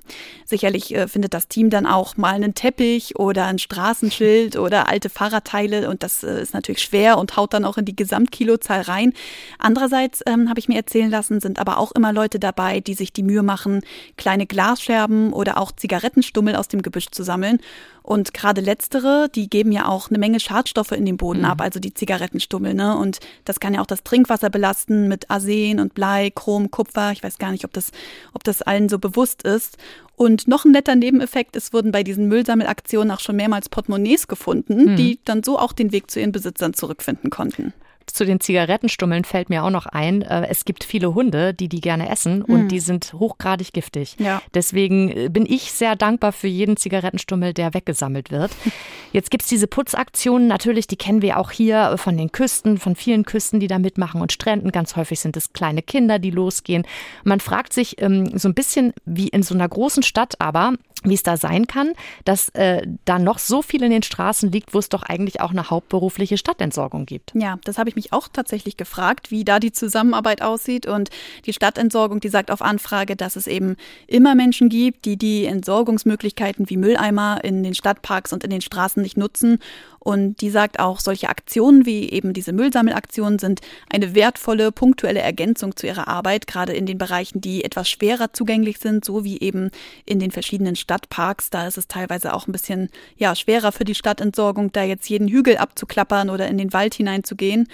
Sicherlich 0.44 0.94
äh, 0.94 1.08
findet 1.08 1.32
das 1.32 1.48
Team 1.48 1.70
dann 1.70 1.86
auch 1.86 2.18
mal 2.18 2.34
einen 2.34 2.54
Teppich 2.54 3.18
oder 3.18 3.46
ein 3.46 3.58
Straßenschild 3.58 4.56
oder 4.58 4.90
alte 4.90 5.08
Fahrradteile 5.08 5.88
und 5.88 6.02
das 6.02 6.22
äh, 6.22 6.42
ist 6.42 6.52
natürlich 6.52 6.82
schwer 6.82 7.16
und 7.16 7.34
haut 7.38 7.54
dann 7.54 7.64
auch 7.64 7.78
in 7.78 7.86
die 7.86 7.96
Gesamtkilozahl 7.96 8.82
rein. 8.82 9.14
Andererseits 9.58 10.22
ähm, 10.26 10.50
habe 10.50 10.60
ich 10.60 10.68
mir 10.68 10.76
erzählen 10.76 11.08
lassen, 11.08 11.40
sind 11.40 11.60
aber 11.60 11.78
auch 11.78 11.92
immer 11.92 12.12
Leute 12.12 12.38
dabei, 12.38 12.80
die 12.80 12.92
sich 12.92 13.10
die 13.10 13.22
Mühe 13.22 13.42
machen, 13.42 13.80
kleine 14.18 14.44
Glasscherben 14.44 15.32
oder 15.32 15.56
auch 15.56 15.72
Zigarettenstummel 15.72 16.56
aus 16.56 16.68
dem 16.68 16.82
Gebüsch 16.82 17.08
zu 17.10 17.22
sammeln. 17.22 17.60
Und 18.06 18.32
gerade 18.32 18.60
letztere, 18.60 19.28
die 19.34 19.50
geben 19.50 19.72
ja 19.72 19.88
auch 19.88 20.10
eine 20.10 20.18
Menge 20.20 20.38
Schadstoffe 20.38 20.92
in 20.92 21.04
den 21.04 21.16
Boden 21.16 21.40
mhm. 21.40 21.46
ab, 21.46 21.60
also 21.60 21.80
die 21.80 21.92
Zigarettenstummel. 21.92 22.72
Ne? 22.72 22.96
Und 22.96 23.18
das 23.44 23.58
kann 23.58 23.74
ja 23.74 23.80
auch 23.80 23.86
das 23.86 24.04
Trinkwasser 24.04 24.48
belasten 24.48 25.08
mit 25.08 25.28
Arsen 25.28 25.80
und 25.80 25.92
Blei, 25.92 26.30
Chrom, 26.32 26.70
Kupfer. 26.70 27.10
Ich 27.10 27.24
weiß 27.24 27.38
gar 27.38 27.50
nicht, 27.50 27.64
ob 27.64 27.72
das, 27.72 27.90
ob 28.32 28.44
das 28.44 28.62
allen 28.62 28.88
so 28.88 29.00
bewusst 29.00 29.42
ist. 29.42 29.76
Und 30.14 30.46
noch 30.46 30.64
ein 30.64 30.70
netter 30.70 30.94
Nebeneffekt, 30.94 31.56
es 31.56 31.72
wurden 31.72 31.90
bei 31.90 32.04
diesen 32.04 32.28
Müllsammelaktionen 32.28 33.10
auch 33.10 33.18
schon 33.18 33.34
mehrmals 33.34 33.68
Portemonnaies 33.68 34.28
gefunden, 34.28 34.92
mhm. 34.92 34.96
die 34.96 35.18
dann 35.24 35.42
so 35.42 35.58
auch 35.58 35.72
den 35.72 35.90
Weg 35.90 36.08
zu 36.08 36.20
ihren 36.20 36.30
Besitzern 36.30 36.74
zurückfinden 36.74 37.30
konnten. 37.30 37.74
Zu 38.06 38.24
den 38.24 38.40
Zigarettenstummeln 38.40 39.24
fällt 39.24 39.50
mir 39.50 39.64
auch 39.64 39.70
noch 39.70 39.86
ein, 39.86 40.22
äh, 40.22 40.46
es 40.48 40.64
gibt 40.64 40.84
viele 40.84 41.14
Hunde, 41.14 41.54
die 41.54 41.68
die 41.68 41.80
gerne 41.80 42.08
essen 42.08 42.42
und 42.42 42.64
mhm. 42.64 42.68
die 42.68 42.80
sind 42.80 43.12
hochgradig 43.12 43.72
giftig. 43.72 44.16
Ja. 44.18 44.42
Deswegen 44.54 45.10
äh, 45.10 45.28
bin 45.28 45.46
ich 45.46 45.72
sehr 45.72 45.96
dankbar 45.96 46.32
für 46.32 46.48
jeden 46.48 46.76
Zigarettenstummel, 46.76 47.52
der 47.52 47.74
weggesammelt 47.74 48.30
wird. 48.30 48.52
Jetzt 49.12 49.30
gibt 49.30 49.42
es 49.42 49.48
diese 49.48 49.66
Putzaktionen, 49.66 50.48
natürlich, 50.48 50.86
die 50.86 50.96
kennen 50.96 51.22
wir 51.22 51.38
auch 51.38 51.50
hier 51.50 51.96
von 51.98 52.16
den 52.16 52.32
Küsten, 52.32 52.78
von 52.78 52.96
vielen 52.96 53.24
Küsten, 53.24 53.60
die 53.60 53.66
da 53.66 53.78
mitmachen 53.78 54.20
und 54.20 54.32
Stränden. 54.32 54.72
Ganz 54.72 54.96
häufig 54.96 55.20
sind 55.20 55.36
es 55.36 55.52
kleine 55.52 55.82
Kinder, 55.82 56.18
die 56.18 56.30
losgehen. 56.30 56.86
Man 57.24 57.40
fragt 57.40 57.72
sich 57.72 58.00
ähm, 58.00 58.38
so 58.38 58.48
ein 58.48 58.54
bisschen 58.54 58.92
wie 59.04 59.28
in 59.28 59.42
so 59.42 59.54
einer 59.54 59.68
großen 59.68 60.02
Stadt 60.02 60.40
aber, 60.40 60.74
wie 61.04 61.14
es 61.14 61.22
da 61.22 61.36
sein 61.36 61.66
kann, 61.66 61.92
dass 62.24 62.48
äh, 62.50 62.86
da 63.04 63.18
noch 63.18 63.38
so 63.38 63.62
viel 63.62 63.82
in 63.82 63.90
den 63.90 64.02
Straßen 64.02 64.50
liegt, 64.50 64.74
wo 64.74 64.78
es 64.78 64.88
doch 64.88 65.02
eigentlich 65.02 65.40
auch 65.40 65.50
eine 65.50 65.70
hauptberufliche 65.70 66.36
Stadtentsorgung 66.36 67.06
gibt. 67.06 67.32
Ja, 67.34 67.58
das 67.64 67.78
habe 67.78 67.88
ich 67.88 67.95
mich 67.96 68.12
auch 68.12 68.28
tatsächlich 68.28 68.76
gefragt, 68.76 69.30
wie 69.30 69.44
da 69.44 69.58
die 69.58 69.72
Zusammenarbeit 69.72 70.42
aussieht. 70.42 70.86
Und 70.86 71.10
die 71.44 71.52
Stadtentsorgung, 71.52 72.20
die 72.20 72.28
sagt 72.28 72.50
auf 72.50 72.62
Anfrage, 72.62 73.16
dass 73.16 73.36
es 73.36 73.46
eben 73.46 73.76
immer 74.06 74.34
Menschen 74.34 74.68
gibt, 74.68 75.04
die 75.04 75.16
die 75.16 75.46
Entsorgungsmöglichkeiten 75.46 76.70
wie 76.70 76.76
Mülleimer 76.76 77.40
in 77.42 77.62
den 77.62 77.74
Stadtparks 77.74 78.32
und 78.32 78.44
in 78.44 78.50
den 78.50 78.60
Straßen 78.60 79.02
nicht 79.02 79.16
nutzen 79.16 79.58
und 80.06 80.40
die 80.40 80.50
sagt 80.50 80.78
auch, 80.78 81.00
solche 81.00 81.28
Aktionen 81.28 81.84
wie 81.84 82.08
eben 82.10 82.32
diese 82.32 82.52
Müllsammelaktionen 82.52 83.40
sind 83.40 83.60
eine 83.92 84.14
wertvolle, 84.14 84.70
punktuelle 84.70 85.18
Ergänzung 85.18 85.74
zu 85.74 85.88
ihrer 85.88 86.06
Arbeit, 86.06 86.46
gerade 86.46 86.74
in 86.74 86.86
den 86.86 86.96
Bereichen, 86.96 87.40
die 87.40 87.64
etwas 87.64 87.90
schwerer 87.90 88.32
zugänglich 88.32 88.78
sind, 88.78 89.04
so 89.04 89.24
wie 89.24 89.40
eben 89.40 89.72
in 90.04 90.20
den 90.20 90.30
verschiedenen 90.30 90.76
Stadtparks. 90.76 91.50
Da 91.50 91.66
ist 91.66 91.76
es 91.76 91.88
teilweise 91.88 92.34
auch 92.34 92.46
ein 92.46 92.52
bisschen 92.52 92.88
ja, 93.16 93.34
schwerer 93.34 93.72
für 93.72 93.82
die 93.82 93.96
Stadtentsorgung, 93.96 94.70
da 94.70 94.84
jetzt 94.84 95.08
jeden 95.08 95.26
Hügel 95.26 95.56
abzuklappern 95.56 96.30
oder 96.30 96.46
in 96.46 96.56
den 96.56 96.72
Wald 96.72 96.94
hineinzugehen 96.94 97.66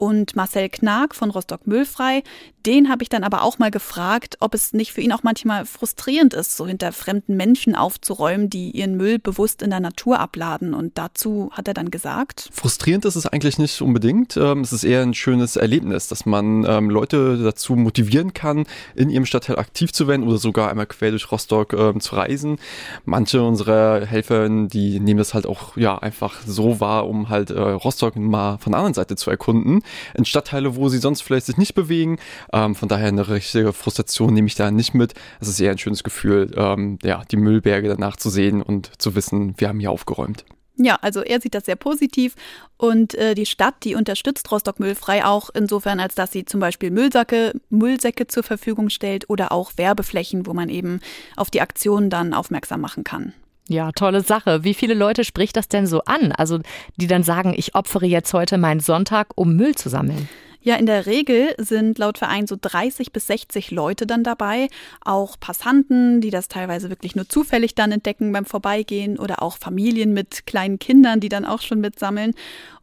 und 0.00 0.34
Marcel 0.34 0.70
Knag 0.70 1.08
von 1.14 1.30
Rostock 1.30 1.66
Müllfrei. 1.66 2.22
Den 2.66 2.90
habe 2.90 3.02
ich 3.02 3.08
dann 3.08 3.24
aber 3.24 3.42
auch 3.42 3.58
mal 3.58 3.70
gefragt, 3.70 4.36
ob 4.40 4.54
es 4.54 4.72
nicht 4.72 4.92
für 4.92 5.00
ihn 5.00 5.12
auch 5.12 5.22
manchmal 5.22 5.64
frustrierend 5.64 6.34
ist, 6.34 6.56
so 6.56 6.66
hinter 6.66 6.92
fremden 6.92 7.36
Menschen 7.36 7.74
aufzuräumen, 7.74 8.50
die 8.50 8.70
ihren 8.70 8.96
Müll 8.96 9.18
bewusst 9.18 9.62
in 9.62 9.70
der 9.70 9.80
Natur 9.80 10.18
abladen. 10.18 10.74
Und 10.74 10.96
dazu 10.96 11.50
hat 11.52 11.68
er 11.68 11.74
dann 11.74 11.90
gesagt. 11.90 12.48
Frustrierend 12.52 13.04
ist 13.04 13.16
es 13.16 13.26
eigentlich 13.26 13.58
nicht 13.58 13.80
unbedingt. 13.80 14.36
Ähm, 14.36 14.60
es 14.60 14.72
ist 14.72 14.84
eher 14.84 15.02
ein 15.02 15.14
schönes 15.14 15.56
Erlebnis, 15.56 16.08
dass 16.08 16.26
man 16.26 16.64
ähm, 16.66 16.90
Leute 16.90 17.38
dazu 17.42 17.76
motivieren 17.76 18.34
kann, 18.34 18.66
in 18.94 19.10
ihrem 19.10 19.26
Stadtteil 19.26 19.58
aktiv 19.58 19.92
zu 19.92 20.08
werden 20.08 20.26
oder 20.26 20.38
sogar 20.38 20.70
einmal 20.70 20.86
quer 20.86 21.10
durch 21.10 21.30
Rostock 21.30 21.74
ähm, 21.74 22.00
zu 22.00 22.16
reisen. 22.16 22.58
Manche 23.04 23.42
unserer 23.42 24.04
Helfer, 24.06 24.48
die 24.48 25.00
nehmen 25.00 25.18
das 25.18 25.34
halt 25.34 25.46
auch 25.46 25.76
ja 25.76 25.98
einfach 25.98 26.40
so 26.46 26.80
wahr, 26.80 27.06
um 27.06 27.28
halt 27.28 27.50
äh, 27.50 27.60
Rostock 27.60 28.16
mal 28.16 28.58
von 28.58 28.72
der 28.72 28.78
anderen 28.78 28.94
Seite 28.94 29.16
zu 29.16 29.30
erkunden 29.30 29.82
in 30.14 30.24
Stadtteile, 30.24 30.76
wo 30.76 30.88
sie 30.88 30.98
sonst 30.98 31.22
vielleicht 31.22 31.46
sich 31.46 31.56
nicht 31.56 31.74
bewegen. 31.74 32.18
Ähm, 32.52 32.74
von 32.74 32.88
daher 32.88 33.08
eine 33.08 33.28
richtige 33.28 33.72
Frustration 33.72 34.34
nehme 34.34 34.48
ich 34.48 34.54
da 34.54 34.70
nicht 34.70 34.94
mit. 34.94 35.14
Es 35.40 35.48
ist 35.48 35.60
eher 35.60 35.70
ein 35.70 35.78
schönes 35.78 36.04
Gefühl, 36.04 36.52
ähm, 36.56 36.98
ja, 37.02 37.22
die 37.30 37.36
Müllberge 37.36 37.88
danach 37.88 38.16
zu 38.16 38.30
sehen 38.30 38.62
und 38.62 38.90
zu 39.00 39.14
wissen, 39.14 39.54
wir 39.58 39.68
haben 39.68 39.80
hier 39.80 39.90
aufgeräumt. 39.90 40.44
Ja, 40.82 40.98
also 41.02 41.20
er 41.20 41.42
sieht 41.42 41.54
das 41.54 41.66
sehr 41.66 41.76
positiv 41.76 42.34
und 42.78 43.14
äh, 43.14 43.34
die 43.34 43.44
Stadt, 43.44 43.74
die 43.84 43.96
unterstützt 43.96 44.50
Rostock 44.50 44.80
Müllfrei 44.80 45.26
auch 45.26 45.50
insofern, 45.52 46.00
als 46.00 46.14
dass 46.14 46.32
sie 46.32 46.46
zum 46.46 46.58
Beispiel 46.58 46.90
Müllsacke, 46.90 47.52
Müllsäcke 47.68 48.28
zur 48.28 48.42
Verfügung 48.42 48.88
stellt 48.88 49.28
oder 49.28 49.52
auch 49.52 49.72
Werbeflächen, 49.76 50.46
wo 50.46 50.54
man 50.54 50.70
eben 50.70 51.00
auf 51.36 51.50
die 51.50 51.60
Aktionen 51.60 52.08
dann 52.08 52.32
aufmerksam 52.32 52.80
machen 52.80 53.04
kann. 53.04 53.34
Ja, 53.70 53.92
tolle 53.92 54.22
Sache. 54.22 54.64
Wie 54.64 54.74
viele 54.74 54.94
Leute 54.94 55.22
spricht 55.22 55.56
das 55.56 55.68
denn 55.68 55.86
so 55.86 56.00
an? 56.00 56.32
Also, 56.32 56.58
die 56.96 57.06
dann 57.06 57.22
sagen, 57.22 57.54
ich 57.56 57.76
opfere 57.76 58.04
jetzt 58.04 58.34
heute 58.34 58.58
meinen 58.58 58.80
Sonntag, 58.80 59.28
um 59.36 59.54
Müll 59.54 59.76
zu 59.76 59.88
sammeln. 59.88 60.28
Ja, 60.60 60.74
in 60.74 60.86
der 60.86 61.06
Regel 61.06 61.54
sind 61.56 61.96
laut 61.98 62.18
Verein 62.18 62.48
so 62.48 62.56
30 62.60 63.12
bis 63.12 63.28
60 63.28 63.70
Leute 63.70 64.08
dann 64.08 64.24
dabei, 64.24 64.66
auch 65.02 65.38
Passanten, 65.38 66.20
die 66.20 66.30
das 66.30 66.48
teilweise 66.48 66.90
wirklich 66.90 67.14
nur 67.14 67.28
zufällig 67.28 67.76
dann 67.76 67.92
entdecken 67.92 68.32
beim 68.32 68.44
Vorbeigehen 68.44 69.20
oder 69.20 69.40
auch 69.40 69.56
Familien 69.56 70.14
mit 70.14 70.46
kleinen 70.46 70.80
Kindern, 70.80 71.20
die 71.20 71.28
dann 71.28 71.44
auch 71.44 71.62
schon 71.62 71.80
mitsammeln. 71.80 72.34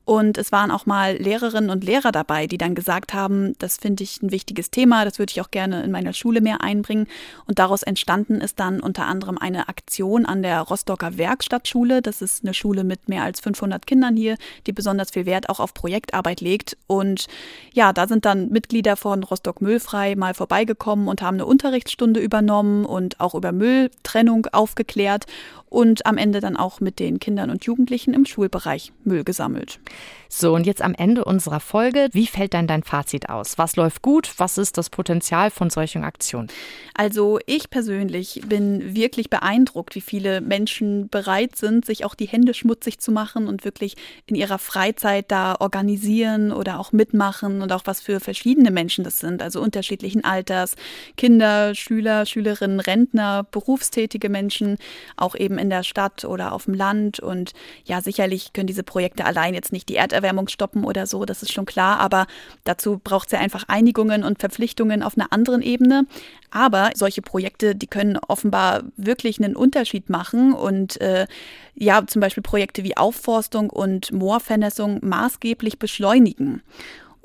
Und 0.08 0.38
es 0.38 0.54
waren 0.54 0.72
auch 0.72 0.86
mal 0.86 1.18
Lehrerinnen 1.18 1.70
und 1.70 1.84
Lehrer 1.84 2.14
dabei, 2.14 2.48
die 2.48 2.58
dann 2.58 2.76
gesagt 2.76 3.14
haben, 3.14 3.56
das 3.60 3.76
finde 3.76 4.06
ich 4.06 4.24
ein 4.24 4.32
wichtiges 4.32 4.72
Thema, 4.72 5.04
das 5.04 5.20
würde 5.20 5.32
ich 5.32 5.42
auch 5.42 5.52
gerne 5.52 5.84
in 5.84 5.92
meiner 5.92 6.14
Schule 6.14 6.40
mehr 6.40 6.62
einbringen. 6.62 7.08
Und 7.46 7.60
daraus 7.60 7.84
entstanden 7.84 8.40
ist 8.40 8.58
dann 8.58 8.80
unter 8.80 9.06
anderem 9.06 9.38
eine 9.38 9.68
Aktion 9.68 10.26
an 10.26 10.44
der 10.44 10.62
Rostocker 10.62 11.18
Werkstattschule. 11.18 12.02
Das 12.02 12.22
ist 12.22 12.46
eine 12.46 12.54
Schule 12.54 12.86
mit 12.86 13.10
mehr 13.10 13.24
als 13.24 13.42
500 13.42 13.86
Kindern 13.86 14.16
hier, 14.16 14.38
die 14.66 14.72
besonders 14.72 15.12
viel 15.12 15.26
Wert 15.26 15.50
auch 15.50 15.60
auf 15.60 15.74
Projektarbeit 15.74 16.40
legt. 16.40 16.78
Und 16.88 17.28
ja, 17.74 17.92
da 17.92 18.08
sind 18.08 18.24
dann 18.24 18.48
Mitglieder 18.48 18.96
von 18.96 19.26
Rostock 19.26 19.60
Müllfrei 19.60 20.16
mal 20.16 20.34
vorbeigekommen 20.34 21.10
und 21.10 21.22
haben 21.22 21.36
eine 21.36 21.46
Unterrichtsstunde 21.46 22.22
übernommen 22.22 22.86
und 22.86 23.20
auch 23.20 23.36
über 23.36 23.52
Mülltrennung 23.52 24.46
aufgeklärt 24.54 25.26
und 25.70 26.06
am 26.06 26.18
Ende 26.18 26.40
dann 26.40 26.56
auch 26.56 26.80
mit 26.80 27.00
den 27.00 27.20
Kindern 27.20 27.50
und 27.50 27.66
Jugendlichen 27.66 28.14
im 28.14 28.26
Schulbereich 28.26 28.94
Müll 29.04 29.26
gesammelt. 29.26 29.80
So, 30.30 30.54
und 30.54 30.66
jetzt 30.66 30.82
am 30.82 30.94
Ende 30.94 31.24
unserer 31.24 31.60
Folge, 31.60 32.10
wie 32.12 32.28
fällt 32.28 32.54
dann 32.54 32.68
dein 32.68 32.84
Fazit 32.84 33.30
aus? 33.30 33.58
Was 33.58 33.76
läuft 33.76 34.02
gut? 34.02 34.34
Was 34.38 34.58
ist 34.58 34.78
das 34.78 34.90
Potenzial 34.90 35.52
von 35.52 35.70
solchen 35.70 36.04
Aktionen? 36.04 36.50
Also 36.94 37.40
ich 37.46 37.70
persönlich 37.70 38.42
bin 38.48 38.96
wirklich 38.96 39.30
beeindruckt, 39.30 39.96
wie 39.96 40.02
viele 40.02 40.42
Menschen 40.42 41.10
bereit 41.10 41.56
sind, 41.56 41.86
sich 41.86 42.04
auch 42.06 42.16
die 42.16 42.28
Hände 42.28 42.54
schmutzig 42.54 43.00
zu 43.00 43.12
machen 43.12 43.48
und 43.48 43.64
wirklich 43.64 43.96
in 44.26 44.36
ihrer 44.36 44.58
Freizeit 44.58 45.32
da 45.32 45.56
organisieren 45.60 46.52
oder 46.52 46.80
auch 46.80 46.92
mitmachen 46.92 47.62
und 47.62 47.72
auch 47.72 47.84
was 47.86 48.02
für 48.02 48.20
verschiedene 48.20 48.72
Menschen 48.72 49.04
das 49.04 49.20
sind, 49.20 49.42
also 49.42 49.62
unterschiedlichen 49.62 50.24
Alters, 50.24 50.76
Kinder, 51.16 51.76
Schüler, 51.76 52.26
Schülerinnen, 52.26 52.80
Rentner, 52.80 53.46
berufstätige 53.50 54.30
Menschen, 54.30 54.78
auch 55.16 55.36
eben 55.36 55.58
in 55.58 55.70
der 55.70 55.84
Stadt 55.84 56.26
oder 56.26 56.52
auf 56.52 56.66
dem 56.66 56.74
Land. 56.74 57.20
Und 57.20 57.54
ja, 57.86 58.02
sicherlich 58.02 58.54
können 58.54 58.68
diese 58.68 58.84
Projekte 58.84 59.26
allein 59.26 59.54
jetzt 59.54 59.72
nicht 59.72 59.87
die 59.90 59.96
Erderwärmung 59.96 60.48
stoppen 60.48 60.84
oder 60.84 61.08
so, 61.08 61.26
das 61.26 61.42
ist 61.42 61.52
schon 61.52 61.66
klar, 61.66 62.00
aber 62.00 62.28
dazu 62.64 63.00
braucht 63.04 63.28
es 63.28 63.32
ja 63.34 63.40
einfach 63.40 63.66
Einigungen 63.68 64.24
und 64.24 64.40
Verpflichtungen 64.40 65.04
auf 65.04 65.18
einer 65.18 65.32
anderen 65.32 65.62
Ebene. 65.62 66.06
Aber 66.50 66.92
solche 66.96 67.22
Projekte, 67.22 67.76
die 67.76 67.88
können 67.88 68.18
offenbar 68.28 68.84
wirklich 68.96 69.44
einen 69.44 69.56
Unterschied 69.56 70.10
machen 70.10 70.54
und 70.54 71.00
äh, 71.02 71.28
ja, 71.76 72.06
zum 72.08 72.22
Beispiel 72.22 72.44
Projekte 72.44 72.84
wie 72.84 72.98
Aufforstung 72.98 73.70
und 73.70 74.12
Moorvernässung 74.12 75.00
maßgeblich 75.04 75.78
beschleunigen. 75.78 76.62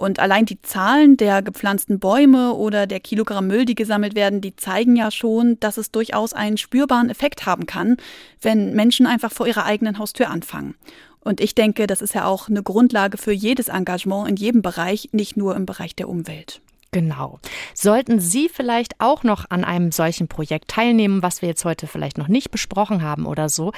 Und 0.03 0.19
allein 0.19 0.47
die 0.47 0.61
Zahlen 0.61 1.17
der 1.17 1.43
gepflanzten 1.43 2.01
Bäume 2.01 2.55
oder 2.55 2.89
der 2.89 2.99
Kilogramm 2.99 3.47
Müll, 3.47 3.65
die 3.65 3.77
gesammelt 3.77 4.17
werden, 4.17 4.41
die 4.41 4.57
zeigen 4.57 4.97
ja 4.97 5.13
schon, 5.13 5.61
dass 5.61 5.77
es 5.77 5.93
durchaus 5.93 6.33
einen 6.33 6.57
spürbaren 6.57 7.09
Effekt 7.09 7.47
haben 7.47 7.67
kann, 7.67 7.97
wenn 8.41 8.75
Menschen 8.75 9.07
einfach 9.07 9.31
vor 9.31 9.47
ihrer 9.47 9.65
eigenen 9.65 9.99
Haustür 9.99 10.29
anfangen. 10.29 10.75
Und 11.25 11.41
ich 11.41 11.55
denke, 11.55 11.87
das 11.87 12.03
ist 12.03 12.15
ja 12.15 12.25
auch 12.27 12.49
eine 12.49 12.63
Grundlage 12.63 13.17
für 13.17 13.33
jedes 13.33 13.69
Engagement 13.69 14.29
in 14.29 14.37
jedem 14.37 14.63
Bereich, 14.63 15.09
nicht 15.13 15.37
nur 15.37 15.57
im 15.57 15.67
Bereich 15.67 15.95
der 15.95 16.09
Umwelt. 16.09 16.61
Genau. 16.91 17.39
Sollten 17.75 18.21
Sie 18.21 18.51
vielleicht 18.51 19.01
auch 19.01 19.23
noch 19.23 19.47
an 19.49 19.65
einem 19.65 19.93
solchen 19.93 20.29
Projekt 20.29 20.69
teilnehmen, 20.69 21.23
was 21.23 21.41
wir 21.41 21.49
jetzt 21.49 21.65
heute 21.65 21.87
vielleicht 21.87 22.19
noch 22.19 22.29
nicht 22.29 22.51
besprochen 22.51 23.03
haben 23.03 23.25
oder 23.25 23.49
so, 23.49 23.73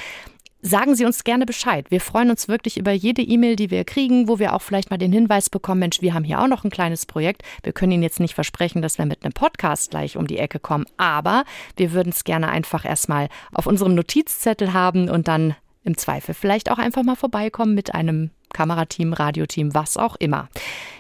sagen 0.63 0.97
Sie 0.97 1.05
uns 1.05 1.23
gerne 1.23 1.47
Bescheid. 1.47 1.91
Wir 1.91 2.01
freuen 2.01 2.31
uns 2.31 2.49
wirklich 2.49 2.77
über 2.77 2.91
jede 2.91 3.23
E-Mail, 3.23 3.55
die 3.55 3.71
wir 3.71 3.85
kriegen, 3.85 4.27
wo 4.27 4.39
wir 4.41 4.55
auch 4.55 4.63
vielleicht 4.63 4.91
mal 4.91 4.97
den 4.97 5.13
Hinweis 5.13 5.49
bekommen, 5.49 5.81
Mensch, 5.81 6.01
wir 6.01 6.15
haben 6.15 6.25
hier 6.25 6.41
auch 6.41 6.49
noch 6.49 6.65
ein 6.65 6.71
kleines 6.71 7.07
Projekt. 7.07 7.43
Wir 7.63 7.73
können 7.73 7.93
Ihnen 7.93 8.03
jetzt 8.03 8.19
nicht 8.19 8.35
versprechen, 8.35 8.83
dass 8.83 8.99
wir 8.99 9.05
mit 9.05 9.25
einem 9.25 9.33
Podcast 9.33 9.91
gleich 9.91 10.17
um 10.17 10.27
die 10.27 10.39
Ecke 10.39 10.59
kommen, 10.59 10.87
aber 10.97 11.45
wir 11.77 11.93
würden 11.93 12.09
es 12.09 12.25
gerne 12.25 12.49
einfach 12.49 12.85
erstmal 12.85 13.29
auf 13.53 13.67
unserem 13.67 13.95
Notizzettel 13.95 14.73
haben 14.73 15.09
und 15.09 15.29
dann 15.29 15.55
im 15.85 15.97
Zweifel 15.97 16.35
vielleicht 16.35 16.71
auch 16.71 16.79
einfach 16.79 17.03
mal 17.03 17.17
vorbeikommen 17.17 17.75
mit 17.75 17.95
einem 17.95 18.31
Kamerateam, 18.53 19.13
Radioteam, 19.13 19.75
was 19.75 19.97
auch 19.97 20.17
immer. 20.17 20.49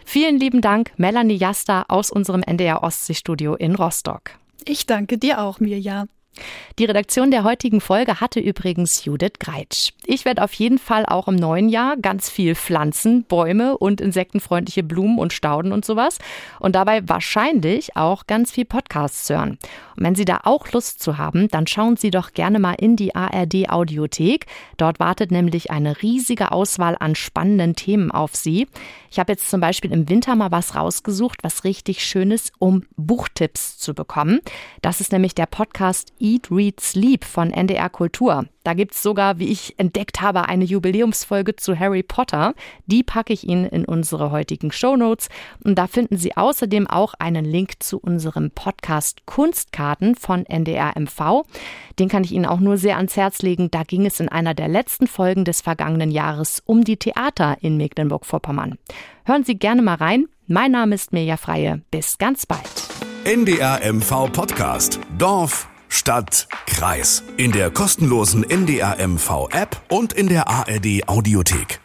Vielen 0.04 0.38
lieben 0.38 0.60
Dank, 0.60 0.92
Melanie 0.96 1.36
Jasta 1.36 1.86
aus 1.88 2.10
unserem 2.10 2.42
NDR 2.42 2.82
Ostseestudio 2.82 3.54
in 3.54 3.74
Rostock. 3.74 4.32
Ich 4.64 4.86
danke 4.86 5.18
dir 5.18 5.40
auch, 5.40 5.60
Mirja. 5.60 6.06
Die 6.78 6.84
Redaktion 6.84 7.30
der 7.30 7.44
heutigen 7.44 7.80
Folge 7.80 8.20
hatte 8.20 8.40
übrigens 8.40 9.04
Judith 9.04 9.34
Greitsch. 9.38 9.90
Ich 10.04 10.24
werde 10.24 10.42
auf 10.42 10.52
jeden 10.54 10.78
Fall 10.78 11.06
auch 11.06 11.28
im 11.28 11.36
neuen 11.36 11.68
Jahr 11.68 11.96
ganz 11.96 12.28
viel 12.28 12.54
pflanzen, 12.54 13.24
Bäume 13.24 13.78
und 13.78 14.00
insektenfreundliche 14.00 14.82
Blumen 14.82 15.18
und 15.18 15.32
Stauden 15.32 15.72
und 15.72 15.84
sowas. 15.84 16.18
Und 16.60 16.74
dabei 16.74 17.08
wahrscheinlich 17.08 17.96
auch 17.96 18.26
ganz 18.26 18.50
viel 18.50 18.64
Podcasts 18.64 19.28
hören. 19.30 19.58
Und 19.96 20.04
wenn 20.04 20.14
Sie 20.14 20.24
da 20.24 20.40
auch 20.44 20.70
Lust 20.72 21.00
zu 21.00 21.18
haben, 21.18 21.48
dann 21.48 21.66
schauen 21.66 21.96
Sie 21.96 22.10
doch 22.10 22.32
gerne 22.32 22.58
mal 22.58 22.74
in 22.74 22.96
die 22.96 23.14
ARD 23.14 23.68
Audiothek. 23.68 24.46
Dort 24.76 24.98
wartet 24.98 25.30
nämlich 25.30 25.70
eine 25.70 26.02
riesige 26.02 26.52
Auswahl 26.52 26.96
an 26.98 27.14
spannenden 27.14 27.76
Themen 27.76 28.10
auf 28.10 28.34
Sie. 28.34 28.66
Ich 29.10 29.18
habe 29.18 29.32
jetzt 29.32 29.48
zum 29.48 29.60
Beispiel 29.60 29.92
im 29.92 30.08
Winter 30.08 30.34
mal 30.34 30.50
was 30.50 30.74
rausgesucht, 30.74 31.38
was 31.42 31.62
richtig 31.62 32.04
schön 32.04 32.32
ist, 32.32 32.52
um 32.58 32.84
Buchtipps 32.96 33.78
zu 33.78 33.94
bekommen. 33.94 34.40
Das 34.82 35.00
ist 35.00 35.12
nämlich 35.12 35.34
der 35.34 35.46
Podcast 35.46 36.12
Eat, 36.24 36.50
Read, 36.50 36.80
Sleep 36.80 37.22
von 37.22 37.50
NDR 37.50 37.90
Kultur. 37.90 38.46
Da 38.62 38.72
gibt's 38.72 39.02
sogar, 39.02 39.38
wie 39.38 39.48
ich 39.48 39.74
entdeckt 39.76 40.22
habe, 40.22 40.48
eine 40.48 40.64
Jubiläumsfolge 40.64 41.54
zu 41.56 41.78
Harry 41.78 42.02
Potter. 42.02 42.54
Die 42.86 43.02
packe 43.02 43.34
ich 43.34 43.46
Ihnen 43.46 43.66
in 43.66 43.84
unsere 43.84 44.30
heutigen 44.30 44.72
Shownotes. 44.72 45.28
Und 45.62 45.74
da 45.74 45.86
finden 45.86 46.16
Sie 46.16 46.34
außerdem 46.34 46.86
auch 46.86 47.12
einen 47.18 47.44
Link 47.44 47.82
zu 47.82 47.98
unserem 47.98 48.50
Podcast 48.50 49.26
Kunstkarten 49.26 50.14
von 50.14 50.46
NDR 50.46 50.98
MV. 50.98 51.44
Den 51.98 52.08
kann 52.08 52.24
ich 52.24 52.32
Ihnen 52.32 52.46
auch 52.46 52.60
nur 52.60 52.78
sehr 52.78 52.96
ans 52.96 53.16
Herz 53.16 53.42
legen. 53.42 53.70
Da 53.70 53.82
ging 53.82 54.06
es 54.06 54.18
in 54.18 54.30
einer 54.30 54.54
der 54.54 54.68
letzten 54.68 55.06
Folgen 55.06 55.44
des 55.44 55.60
vergangenen 55.60 56.10
Jahres 56.10 56.62
um 56.64 56.84
die 56.84 56.96
Theater 56.96 57.58
in 57.60 57.76
Mecklenburg-Vorpommern. 57.76 58.78
Hören 59.26 59.44
Sie 59.44 59.58
gerne 59.58 59.82
mal 59.82 59.96
rein. 59.96 60.24
Mein 60.46 60.72
Name 60.72 60.94
ist 60.94 61.12
Mirja 61.12 61.36
Freie. 61.36 61.82
Bis 61.90 62.16
ganz 62.16 62.46
bald. 62.46 62.88
NDR 63.24 63.80
MV 63.92 64.32
Podcast. 64.32 65.00
Dorf, 65.18 65.68
Stadt, 65.94 66.48
Kreis. 66.66 67.22
In 67.36 67.52
der 67.52 67.70
kostenlosen 67.70 68.42
NDR 68.42 68.96
MV 69.06 69.48
App 69.52 69.80
und 69.88 70.12
in 70.12 70.26
der 70.26 70.48
ARD 70.48 71.08
Audiothek. 71.08 71.83